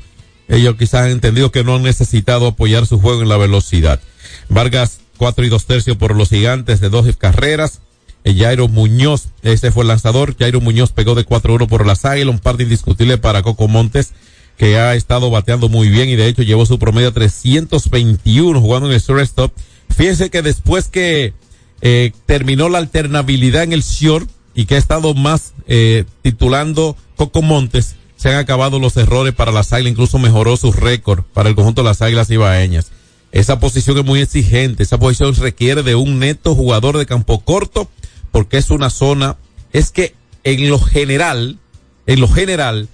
[0.48, 4.00] ellos quizás han entendido que no han necesitado apoyar su juego en la velocidad.
[4.48, 7.80] Vargas, cuatro y dos tercios por los gigantes de dos carreras.
[8.24, 10.36] Eh, Jairo Muñoz, ese fue el lanzador.
[10.38, 14.12] Jairo Muñoz pegó de 4-1 por las águilas, un par de indiscutible para Coco Montes,
[14.56, 18.88] que ha estado bateando muy bien y de hecho llevó su promedio a 321 jugando
[18.88, 19.52] en el shortstop.
[19.90, 21.34] Fíjense que después que
[21.80, 27.42] eh, terminó la alternabilidad en el short y que ha estado más eh, titulando Coco
[27.42, 31.54] Montes, se han acabado los errores para las águilas, incluso mejoró su récord para el
[31.54, 32.90] conjunto de las águilas ibaeñas.
[33.32, 37.90] Esa posición es muy exigente, esa posición requiere de un neto jugador de campo corto,
[38.30, 39.36] porque es una zona,
[39.72, 41.58] es que en lo general,
[42.06, 42.88] en lo general,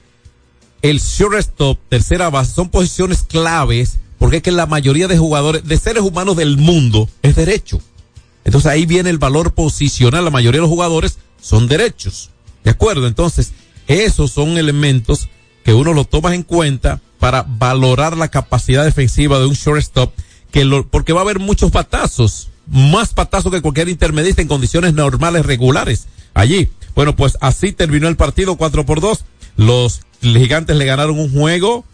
[0.83, 5.77] el shortstop, tercera base, son posiciones claves, porque es que la mayoría de jugadores, de
[5.77, 7.81] seres humanos del mundo, es derecho.
[8.45, 12.31] Entonces ahí viene el valor posicional, la mayoría de los jugadores son derechos.
[12.65, 13.07] ¿De acuerdo?
[13.07, 13.53] Entonces,
[13.87, 15.29] esos son elementos
[15.65, 20.13] que uno lo toma en cuenta para valorar la capacidad defensiva de un shortstop,
[20.51, 24.95] que lo, porque va a haber muchos patazos, más patazos que cualquier intermedista en condiciones
[24.95, 26.71] normales, regulares, allí.
[26.95, 29.25] Bueno, pues así terminó el partido 4 por 2.
[29.57, 31.85] Los gigantes le ganaron un juego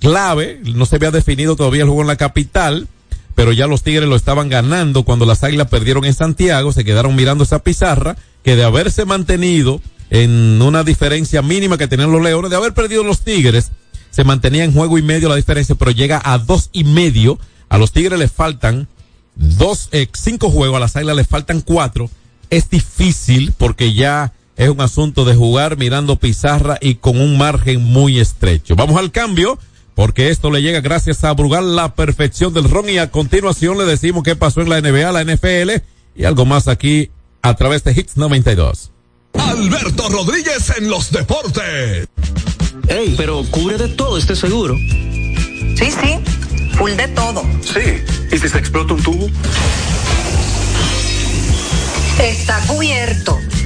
[0.00, 2.88] clave, no se había definido todavía el juego en la capital,
[3.34, 7.16] pero ya los Tigres lo estaban ganando cuando las Águilas perdieron en Santiago, se quedaron
[7.16, 9.80] mirando esa pizarra, que de haberse mantenido
[10.10, 13.72] en una diferencia mínima que tenían los Leones, de haber perdido los Tigres,
[14.14, 17.36] se mantenía en juego y medio la diferencia, pero llega a dos y medio.
[17.68, 18.86] A los Tigres le faltan
[19.34, 22.08] dos, eh, cinco juegos, a las Águilas le faltan cuatro.
[22.48, 27.82] Es difícil porque ya es un asunto de jugar mirando pizarra y con un margen
[27.82, 28.76] muy estrecho.
[28.76, 29.58] Vamos al cambio,
[29.94, 32.88] porque esto le llega gracias a Brugal, la perfección del ron.
[32.88, 35.82] Y a continuación le decimos qué pasó en la NBA, la NFL
[36.16, 37.10] y algo más aquí
[37.42, 38.90] a través de Hits 92.
[39.34, 42.08] Alberto Rodríguez en los deportes.
[42.88, 44.76] Ey, pero cubre de todo este seguro.
[44.76, 46.18] Sí, sí,
[46.76, 47.42] full de todo.
[47.62, 47.80] Sí.
[48.30, 49.26] ¿Y si se explota un tubo?
[52.20, 53.38] Está cubierto.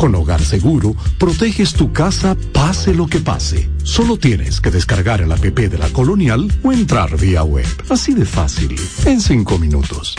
[0.00, 3.68] Con Hogar Seguro, proteges tu casa pase lo que pase.
[3.82, 7.66] Solo tienes que descargar el app de la Colonial o entrar vía web.
[7.90, 10.14] Así de fácil, en cinco minutos.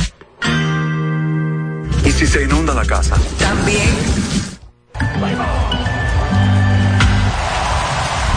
[2.05, 3.15] ¿Y si se inunda la casa?
[3.39, 3.89] También.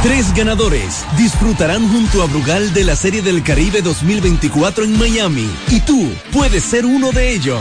[0.03, 5.81] Tres ganadores disfrutarán junto a Brugal de la Serie del Caribe 2024 en Miami y
[5.81, 7.61] tú puedes ser uno de ellos.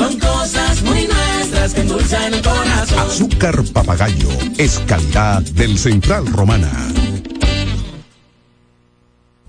[0.00, 2.98] Son cosas muy nuestras que endulzan el corazón.
[3.00, 6.70] Azúcar papagayo es calidad del Central Romana.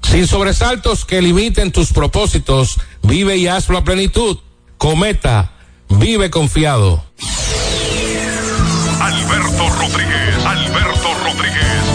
[0.01, 4.39] Sin sobresaltos que limiten tus propósitos, vive y hazlo a plenitud.
[4.77, 5.53] Cometa,
[5.87, 7.01] vive confiado.
[8.99, 11.90] Alberto Rodríguez, Alberto Rodríguez,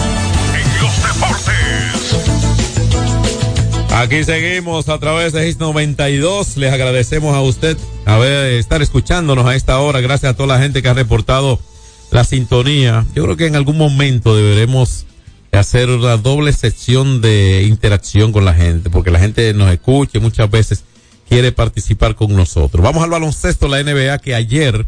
[3.91, 6.57] Aquí seguimos a través de Hits 92.
[6.57, 10.01] Les agradecemos a usted a ver, estar escuchándonos a esta hora.
[10.01, 11.59] Gracias a toda la gente que ha reportado
[12.11, 13.05] la sintonía.
[13.15, 15.05] Yo creo que en algún momento deberemos
[15.51, 20.21] hacer una doble sección de interacción con la gente, porque la gente nos escucha y
[20.21, 20.83] muchas veces
[21.27, 22.83] quiere participar con nosotros.
[22.83, 24.85] Vamos al baloncesto, la NBA, que ayer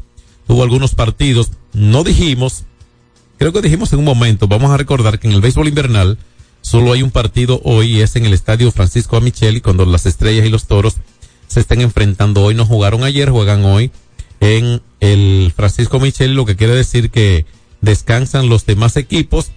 [0.47, 1.51] tuvo algunos partidos.
[1.73, 2.63] No dijimos,
[3.37, 6.17] creo que dijimos en un momento, vamos a recordar que en el béisbol invernal
[6.69, 10.45] solo hay un partido hoy y es en el estadio Francisco Amicheli, cuando las estrellas
[10.45, 10.97] y los toros
[11.47, 12.53] se están enfrentando hoy.
[12.53, 13.89] No jugaron ayer, juegan hoy
[14.39, 17.47] en el Francisco Michel, lo que quiere decir que
[17.81, 19.51] descansan los demás equipos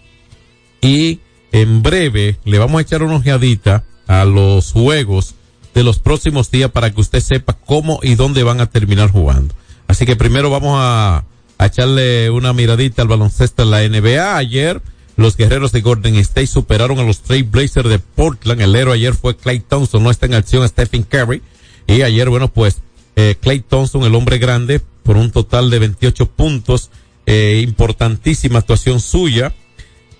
[0.81, 1.21] y
[1.53, 5.35] en breve le vamos a echar una ojeadita a los juegos
[5.75, 9.55] de los próximos días para que usted sepa cómo y dónde van a terminar jugando.
[9.87, 11.27] Así que primero vamos a,
[11.59, 14.39] a echarle una miradita al baloncesto en la NBA.
[14.39, 14.81] Ayer
[15.23, 18.61] los guerreros de Golden State superaron a los Trail Blazers de Portland.
[18.61, 21.41] El héroe ayer fue Clay Thompson, no está en acción Stephen Curry.
[21.87, 22.79] Y ayer, bueno, pues
[23.16, 26.91] eh, Clay Thompson, el hombre grande, por un total de 28 puntos,
[27.27, 29.55] eh, importantísima actuación suya.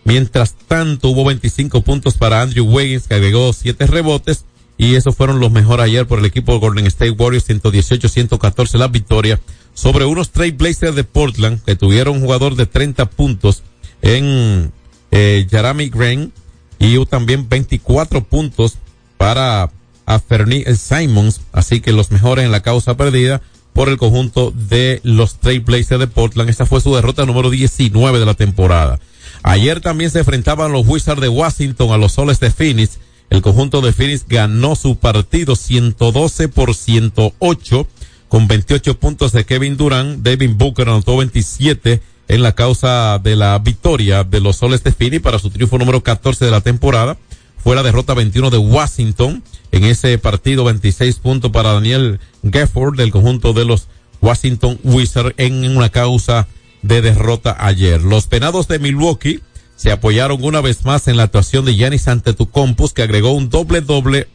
[0.05, 4.45] Mientras tanto, hubo 25 puntos para Andrew Wiggins, que agregó 7 rebotes.
[4.79, 8.89] Y esos fueron los mejores ayer por el equipo de Golden State Warriors, 118-114 la
[8.89, 9.39] victoria
[9.75, 13.63] sobre unos Trail Blazers de Portland, que tuvieron un jugador de 30 puntos
[14.01, 14.73] en
[15.13, 16.33] eh, Jeremy Green.
[16.81, 18.77] Y también 24 puntos
[19.17, 19.71] para
[20.05, 23.41] a Fernie Simons, así que los mejores en la causa perdida
[23.73, 26.51] por el conjunto de los Trailblazers de Portland.
[26.51, 28.99] Esta fue su derrota número 19 de la temporada.
[29.43, 32.99] Ayer también se enfrentaban los Wizards de Washington a los Soles de Phoenix.
[33.31, 37.87] El conjunto de Phoenix ganó su partido 112 por 108
[38.29, 40.23] con 28 puntos de Kevin Durant.
[40.23, 42.03] David Booker anotó 27
[42.33, 46.03] en la causa de la victoria de los Soles de Phoenix para su triunfo número
[46.03, 47.19] 14 de la temporada.
[47.59, 53.13] Fue la derrota 21 de Washington en ese partido 26 puntos para Daniel Gafford del
[53.13, 53.89] conjunto de los
[54.23, 56.49] Washington Wizards en una causa
[56.81, 58.01] de derrota ayer.
[58.01, 59.41] Los penados de Milwaukee
[59.77, 63.83] se apoyaron una vez más en la actuación de Giannis Antetokounmpo que agregó un doble
[63.83, 64.27] doble,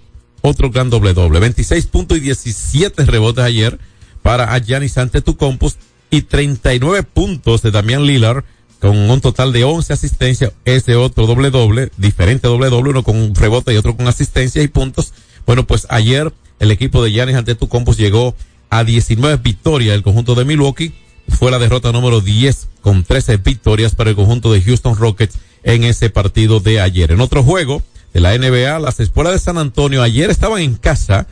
[0.42, 3.80] otro gran doble doble, 26 puntos y 17 rebotes ayer
[4.22, 5.72] para Giannis Antetokounmpo
[6.10, 8.44] y 39 puntos de Damian Lillard
[8.80, 13.18] con un total de 11 asistencias, ese otro doble doble, diferente doble doble, uno con
[13.18, 15.14] un rebote y otro con asistencia y puntos.
[15.46, 18.36] Bueno, pues ayer el equipo de Giannis Antetokounmpo llegó
[18.70, 20.94] a 19 victorias el conjunto de Milwaukee.
[21.30, 25.84] Fue la derrota número 10 con 13 victorias para el conjunto de Houston Rockets en
[25.84, 27.12] ese partido de ayer.
[27.12, 27.82] En otro juego
[28.14, 31.28] de la NBA, las escuelas de San Antonio ayer estaban en casa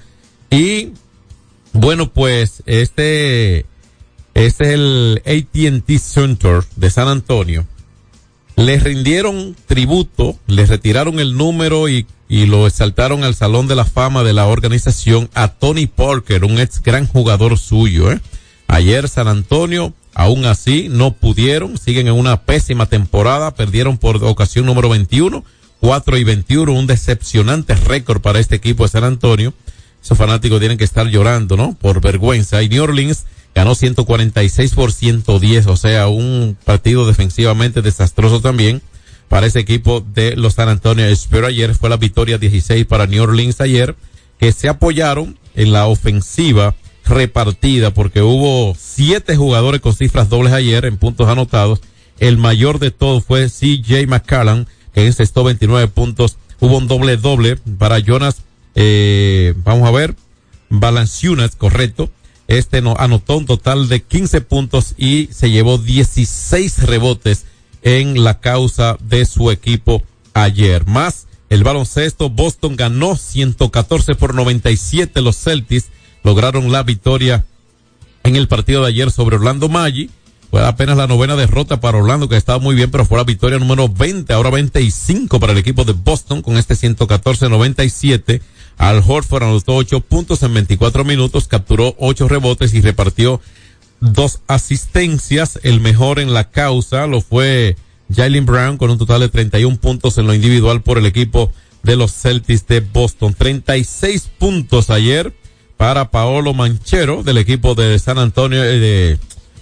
[0.49, 0.89] y
[1.73, 3.65] bueno, pues este
[4.35, 7.65] es el AT&T Center de San Antonio.
[8.57, 13.85] Les rindieron tributo, les retiraron el número y, y lo exaltaron al Salón de la
[13.85, 18.11] Fama de la organización a Tony Parker, un ex gran jugador suyo.
[18.11, 18.19] ¿eh?
[18.67, 24.65] Ayer San Antonio, aún así, no pudieron, siguen en una pésima temporada, perdieron por ocasión
[24.65, 25.45] número 21,
[25.79, 29.53] 4 y 21, un decepcionante récord para este equipo de San Antonio.
[30.03, 31.73] Esos fanáticos tienen que estar llorando, ¿no?
[31.73, 32.61] Por vergüenza.
[32.61, 33.25] Y New Orleans
[33.55, 38.81] ganó 146 por 110, o sea, un partido defensivamente desastroso también
[39.29, 43.23] para ese equipo de los San Antonio Pero ayer fue la victoria 16 para New
[43.23, 43.95] Orleans ayer,
[44.37, 46.75] que se apoyaron en la ofensiva
[47.05, 51.81] repartida porque hubo siete jugadores con cifras dobles ayer en puntos anotados.
[52.19, 56.37] El mayor de todos fue CJ McCallum, que encestó 29 puntos.
[56.59, 58.41] Hubo un doble doble para Jonas,
[58.75, 60.15] eh, vamos a ver,
[60.69, 62.09] Balanciunas, correcto.
[62.47, 67.45] Este no, anotó un total de 15 puntos y se llevó 16 rebotes
[67.81, 70.85] en la causa de su equipo ayer.
[70.85, 75.87] Más el baloncesto, Boston ganó 114 por 97 los Celtics
[76.23, 77.45] lograron la victoria
[78.23, 80.09] en el partido de ayer sobre Orlando Maggi.
[80.49, 83.59] Fue apenas la novena derrota para Orlando, que estaba muy bien, pero fue la victoria
[83.59, 88.41] número 20, ahora 25 para el equipo de Boston con este 114-97.
[88.77, 93.41] Al Horford anotó 8 puntos en 24 minutos, capturó 8 rebotes y repartió
[93.99, 95.59] dos asistencias.
[95.63, 97.77] El mejor en la causa lo fue
[98.13, 101.51] Jalen Brown con un total de 31 puntos en lo individual por el equipo
[101.83, 103.33] de los Celtics de Boston.
[103.33, 105.33] 36 puntos ayer
[105.77, 109.19] para Paolo Manchero del equipo de San Antonio eh, de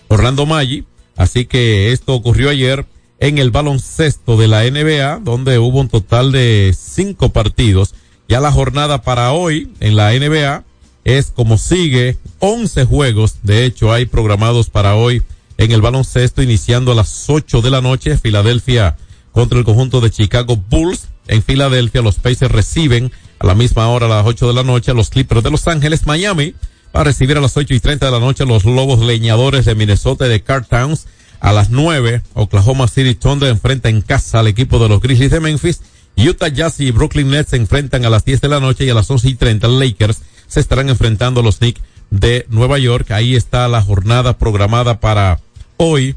[0.08, 0.86] Orlando Maggi.
[1.16, 2.86] Así que esto ocurrió ayer
[3.20, 7.94] en el baloncesto de la NBA, donde hubo un total de cinco partidos.
[8.28, 10.64] Ya la jornada para hoy en la NBA
[11.04, 15.22] es como sigue, 11 juegos, de hecho hay programados para hoy
[15.58, 18.98] en el baloncesto, iniciando a las 8 de la noche, Filadelfia
[19.32, 21.08] contra el conjunto de Chicago Bulls.
[21.28, 24.92] En Filadelfia los Pacers reciben a la misma hora, a las 8 de la noche,
[24.92, 26.54] a los Clippers de Los Ángeles, Miami,
[26.96, 29.76] va a recibir a las 8 y 30 de la noche los Lobos Leñadores de
[29.76, 31.08] Minnesota y de Car Towns.
[31.40, 35.42] A las 9, Oklahoma City Thunder enfrenta en casa al equipo de los Grizzlies de
[35.42, 35.82] Memphis.
[36.16, 38.94] Utah Jazz y Brooklyn Nets se enfrentan a las 10 de la noche y a
[38.94, 43.12] las 11 y 30 Lakers se estarán enfrentando a los Knicks de Nueva York.
[43.12, 45.40] Ahí está la jornada programada para
[45.78, 46.16] hoy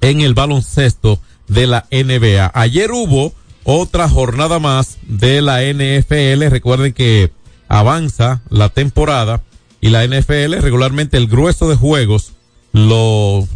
[0.00, 2.52] en el baloncesto de la NBA.
[2.54, 3.32] Ayer hubo
[3.64, 6.48] otra jornada más de la NFL.
[6.50, 7.32] Recuerden que
[7.68, 9.42] avanza la temporada
[9.80, 12.32] y la NFL regularmente el grueso de juegos
[12.72, 13.46] lo,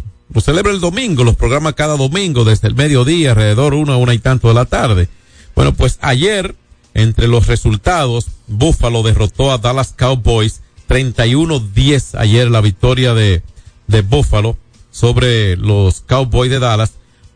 [0.41, 4.47] celebra el domingo, los programa cada domingo desde el mediodía, alrededor una, una y tanto
[4.47, 5.09] de la tarde.
[5.55, 6.55] Bueno, pues ayer,
[6.93, 13.41] entre los resultados, Buffalo derrotó a Dallas Cowboys 31-10 ayer la victoria de,
[13.87, 14.57] de Buffalo
[14.91, 16.93] sobre los Cowboys de Dallas.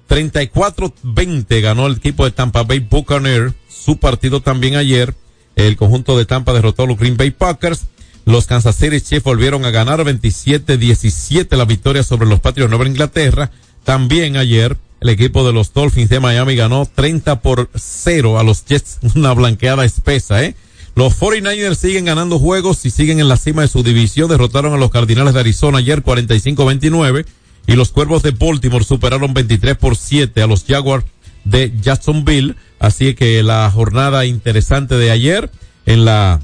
[0.09, 3.53] 34-20 ganó el equipo de Tampa Bay Buccaneers
[3.88, 5.15] su partido también ayer.
[5.55, 7.88] El conjunto de Tampa derrotó a los Green Bay Packers.
[8.26, 12.89] Los Kansas City Chiefs volvieron a ganar 27-17 la victoria sobre los Patriots de Nueva
[12.89, 13.51] Inglaterra.
[13.86, 18.65] También ayer el equipo de los Dolphins de Miami ganó 30 por 0 a los
[18.65, 20.55] Jets, una blanqueada espesa, ¿eh?
[20.95, 24.29] Los 49ers siguen ganando juegos y siguen en la cima de su división.
[24.29, 27.23] Derrotaron a los Cardinales de Arizona ayer 45-29
[27.67, 31.05] y los Cuervos de Baltimore superaron 23 por 7 a los Jaguars
[31.43, 32.55] de Jacksonville.
[32.79, 35.51] Así que la jornada interesante de ayer
[35.85, 36.41] en la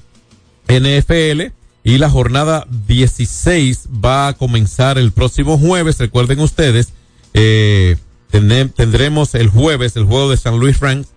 [0.68, 1.52] NFL
[1.84, 5.98] y la jornada 16 va a comenzar el próximo jueves.
[5.98, 6.94] Recuerden ustedes,
[7.34, 7.98] eh,
[8.40, 11.08] tendremos el jueves el juego de San Luis Rams,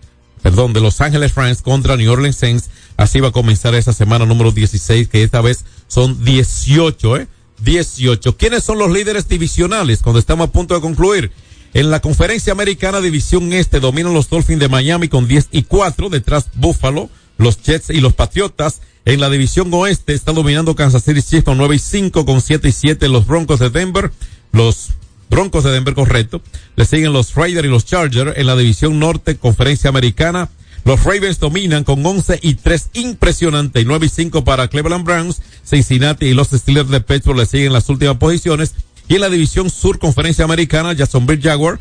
[0.43, 2.69] perdón, de Los Ángeles Rams contra New Orleans Saints.
[2.95, 7.27] Así va a comenzar esa semana número 16, que esta vez son 18, ¿eh?
[7.63, 8.37] 18.
[8.37, 11.31] ¿Quiénes son los líderes divisionales cuando estamos a punto de concluir?
[11.73, 16.09] En la conferencia americana división este dominan los Dolphins de Miami con 10 y 4,
[16.09, 18.81] detrás Buffalo, los Jets y los Patriotas.
[19.05, 22.67] En la división oeste está dominando Kansas City Chiefs con 9 y 5, con 7
[22.67, 24.11] y 7 los Broncos de Denver,
[24.51, 24.89] los
[25.29, 26.41] Broncos de Denver correcto.
[26.75, 28.37] Le siguen los Raiders y los Chargers.
[28.37, 30.49] En la división norte, conferencia americana,
[30.87, 35.41] los Ravens dominan con 11 y 3, impresionante, y 9 y 5 para Cleveland Browns,
[35.65, 38.73] Cincinnati y los Steelers de Pittsburgh le siguen las últimas posiciones.
[39.09, 41.79] Y en la división sur, conferencia americana, Jacksonville Jaguar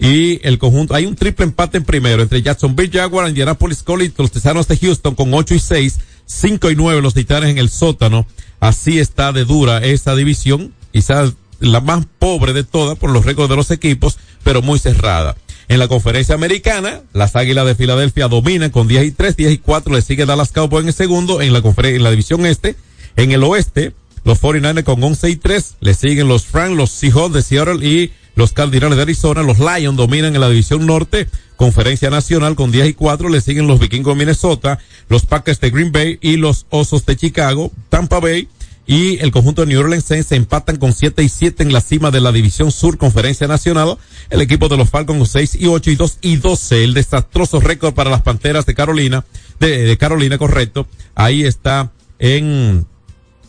[0.00, 4.32] y el conjunto, hay un triple empate en primero entre Jacksonville Jaguar, Indianapolis Colts, los
[4.32, 8.26] Tejanos de Houston con 8 y 6, 5 y 9 los Titanes en el sótano.
[8.58, 13.48] Así está de dura esa división, quizás la más pobre de todas por los récords
[13.48, 15.36] de los equipos, pero muy cerrada.
[15.68, 19.58] En la conferencia americana, las Águilas de Filadelfia dominan con 10 y 3, 10 y
[19.58, 22.74] 4 le sigue Dallas Cowboys en el segundo, en la conferencia, en la división este,
[23.16, 23.92] en el oeste,
[24.24, 28.12] los 49ers con 11 y 3, le siguen los Frank, los Seahawks de Seattle y
[28.34, 32.88] los Cardinals de Arizona, los Lions dominan en la división norte, conferencia nacional con 10
[32.88, 34.78] y 4, le siguen los Vikingos de Minnesota,
[35.08, 38.48] los Packers de Green Bay y los Osos de Chicago, Tampa Bay
[38.88, 42.10] y el conjunto de New Orleans se empatan con 7 y 7 en la cima
[42.10, 43.98] de la división sur conferencia nacional,
[44.30, 47.60] el equipo de los Falcons con 6 y 8 y 2 y 12, el desastroso
[47.60, 49.26] récord para las Panteras de Carolina,
[49.60, 52.86] de, de Carolina, correcto, ahí está en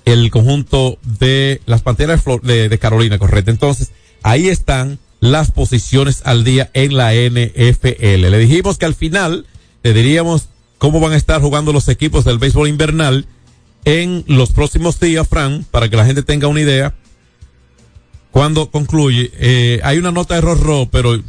[0.04, 3.50] el conjunto de las Panteras de, de Carolina, correcto.
[3.50, 3.92] Entonces,
[4.24, 8.30] ahí están las posiciones al día en la NFL.
[8.30, 9.46] Le dijimos que al final
[9.84, 13.26] le diríamos cómo van a estar jugando los equipos del béisbol invernal
[13.86, 16.94] en los próximos días, Fran, para que la gente tenga una idea.
[18.32, 21.20] Cuando concluye, eh, hay una nota de Rorro, pero,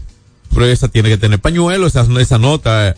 [0.53, 2.91] pero esa tiene que tener pañuelo, esa, esa nota.
[2.91, 2.95] Eh,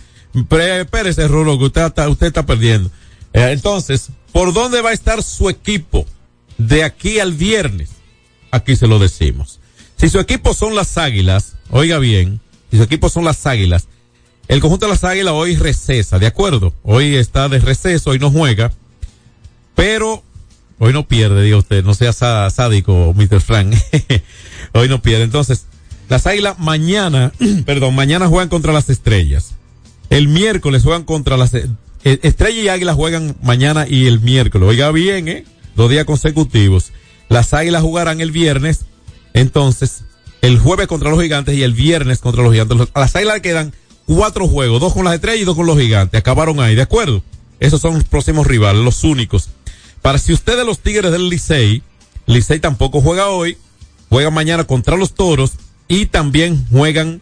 [0.80, 2.90] espérese, Rorro, que usted está, usted está perdiendo.
[3.32, 6.06] Eh, entonces, ¿por dónde va a estar su equipo
[6.58, 7.90] de aquí al viernes?
[8.50, 9.60] Aquí se lo decimos.
[9.96, 12.40] Si su equipo son las águilas, oiga bien,
[12.70, 13.86] si su equipo son las águilas,
[14.48, 16.74] el conjunto de las águilas hoy recesa, ¿de acuerdo?
[16.82, 18.72] Hoy está de receso, hoy no juega,
[19.74, 20.22] pero
[20.78, 23.40] hoy no pierde, diga usted, no sea sádico, Mr.
[23.40, 23.74] Frank.
[24.72, 25.24] hoy no pierde.
[25.24, 25.66] Entonces,
[26.08, 27.32] las águilas mañana,
[27.66, 29.54] perdón, mañana juegan contra las estrellas.
[30.10, 31.68] El miércoles juegan contra las eh,
[32.02, 34.68] estrellas y águilas juegan mañana y el miércoles.
[34.68, 35.44] Oiga bien, ¿eh?
[35.74, 36.92] Dos días consecutivos.
[37.28, 38.86] Las águilas jugarán el viernes
[39.34, 40.04] entonces,
[40.40, 42.88] el jueves contra los gigantes y el viernes contra los gigantes.
[42.94, 43.72] Las águilas quedan
[44.06, 46.18] cuatro juegos, dos con las estrellas y dos con los gigantes.
[46.18, 47.22] Acabaron ahí, ¿de acuerdo?
[47.60, 49.50] Esos son los próximos rivales, los únicos.
[50.02, 51.82] Para si usted de los Tigres del Licey,
[52.26, 53.56] Licey tampoco juega hoy,
[54.08, 55.52] juega mañana contra los Toros
[55.88, 57.20] y también juegan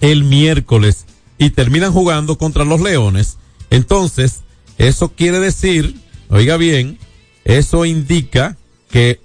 [0.00, 1.04] el miércoles
[1.38, 3.36] y terminan jugando contra los Leones.
[3.70, 4.40] Entonces,
[4.78, 5.94] eso quiere decir,
[6.28, 6.98] oiga bien,
[7.44, 8.56] eso indica
[8.90, 9.20] que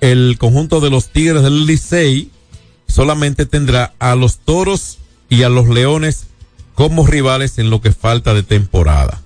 [0.00, 2.30] el conjunto de los Tigres del Licey
[2.86, 4.98] solamente tendrá a los Toros
[5.28, 6.26] y a los Leones
[6.74, 9.22] como rivales en lo que falta de temporada.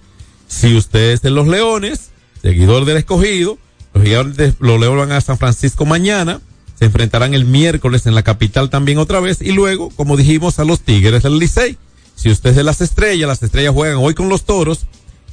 [0.46, 2.10] Si usted es de los Leones,
[2.46, 3.58] seguidor del escogido,
[3.92, 6.40] los gigantes, los Leones van a San Francisco mañana,
[6.78, 10.64] se enfrentarán el miércoles en la capital también otra vez y luego, como dijimos, a
[10.64, 11.76] los Tigres del Licey.
[12.14, 14.86] Si usted es de las estrellas, las estrellas juegan hoy con los toros,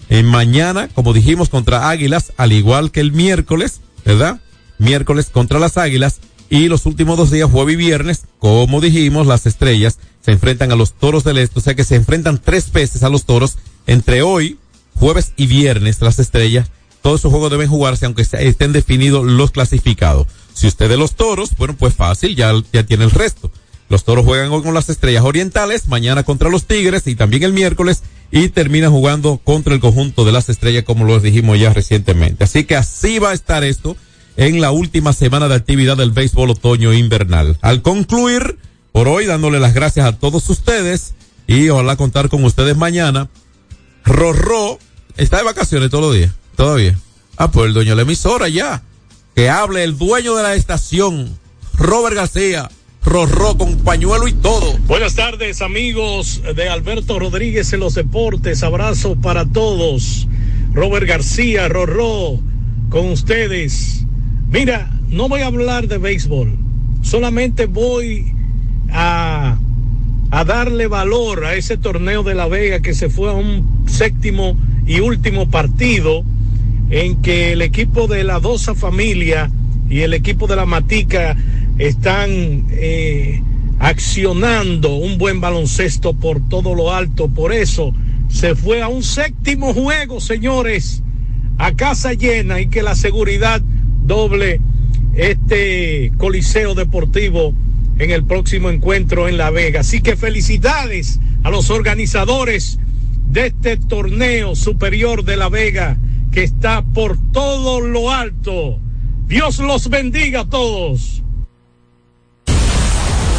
[0.09, 4.41] en mañana, como dijimos, contra Águilas, al igual que el miércoles, ¿verdad?
[4.79, 9.45] miércoles contra las Águilas y los últimos dos días, jueves y viernes, como dijimos, las
[9.45, 13.03] estrellas se enfrentan a los toros del este, o sea que se enfrentan tres veces
[13.03, 14.57] a los toros entre hoy,
[14.95, 16.71] jueves y viernes, las estrellas.
[17.03, 20.25] Todos esos juegos deben jugarse aunque estén definidos los clasificados.
[20.53, 23.51] Si usted de los toros, bueno, pues fácil, ya, ya tiene el resto.
[23.89, 27.53] Los toros juegan hoy con las estrellas orientales, mañana contra los tigres y también el
[27.53, 32.45] miércoles y terminan jugando contra el conjunto de las estrellas como lo dijimos ya recientemente.
[32.45, 33.97] Así que así va a estar esto
[34.37, 37.57] en la última semana de actividad del béisbol otoño invernal.
[37.61, 38.57] Al concluir,
[38.93, 41.13] por hoy dándole las gracias a todos ustedes
[41.47, 43.29] y ojalá contar con ustedes mañana.
[44.05, 44.79] Rorró
[45.17, 46.97] está de vacaciones todos los días, todavía.
[47.37, 48.83] Ah, pues el dueño de la emisora ya.
[49.35, 51.37] Que hable el dueño de la estación,
[51.77, 52.69] Robert García.
[53.03, 54.77] Rorró con pañuelo y todo.
[54.87, 58.63] Buenas tardes amigos de Alberto Rodríguez en los deportes.
[58.63, 60.27] Abrazo para todos.
[60.73, 62.39] Robert García, Rorró,
[62.89, 64.05] con ustedes.
[64.49, 66.57] Mira, no voy a hablar de béisbol,
[67.01, 68.33] solamente voy
[68.91, 69.57] a,
[70.31, 74.57] a, darle valor a ese torneo de La Vega que se fue a un séptimo
[74.87, 76.23] y último partido
[76.93, 79.49] en que el equipo de la Dosa Familia
[79.89, 81.35] y el equipo de la Matica
[81.79, 83.41] están eh,
[83.79, 87.29] accionando un buen baloncesto por todo lo alto.
[87.29, 87.95] Por eso
[88.29, 91.01] se fue a un séptimo juego, señores,
[91.57, 93.59] a casa llena y que la seguridad
[94.03, 94.61] doble
[95.15, 97.55] este Coliseo Deportivo
[97.97, 99.79] en el próximo encuentro en La Vega.
[99.79, 102.77] Así que felicidades a los organizadores
[103.29, 105.97] de este torneo superior de La Vega
[106.33, 108.79] que está por todo lo alto.
[109.27, 111.21] Dios los bendiga a todos.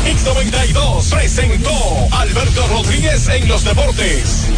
[0.07, 1.71] X92 presentó
[2.13, 4.49] Alberto Rodríguez en los deportes.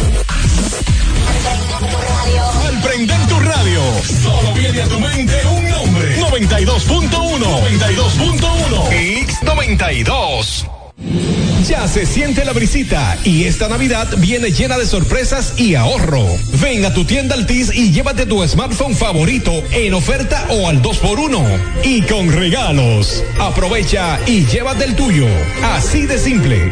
[2.65, 3.81] Al prender tu radio,
[4.21, 6.17] solo viene a tu mente un nombre.
[6.17, 7.09] 92.1.
[7.39, 9.27] 92.1.
[9.27, 10.76] X92.
[11.67, 16.25] Ya se siente la brisita y esta Navidad viene llena de sorpresas y ahorro.
[16.61, 21.59] Ven a tu tienda Altis y llévate tu smartphone favorito en oferta o al 2x1
[21.83, 23.23] y con regalos.
[23.39, 25.27] Aprovecha y llévate el tuyo.
[25.63, 26.71] Así de simple.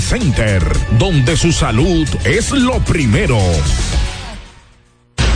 [0.00, 0.62] Center
[0.98, 3.38] donde su salud es lo primero.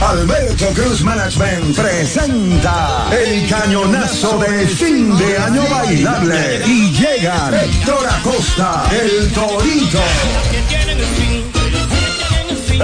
[0.00, 8.84] Alberto Cruz Management presenta el cañonazo de fin de año bailable y llegan Héctor Acosta,
[8.90, 10.02] el Torito,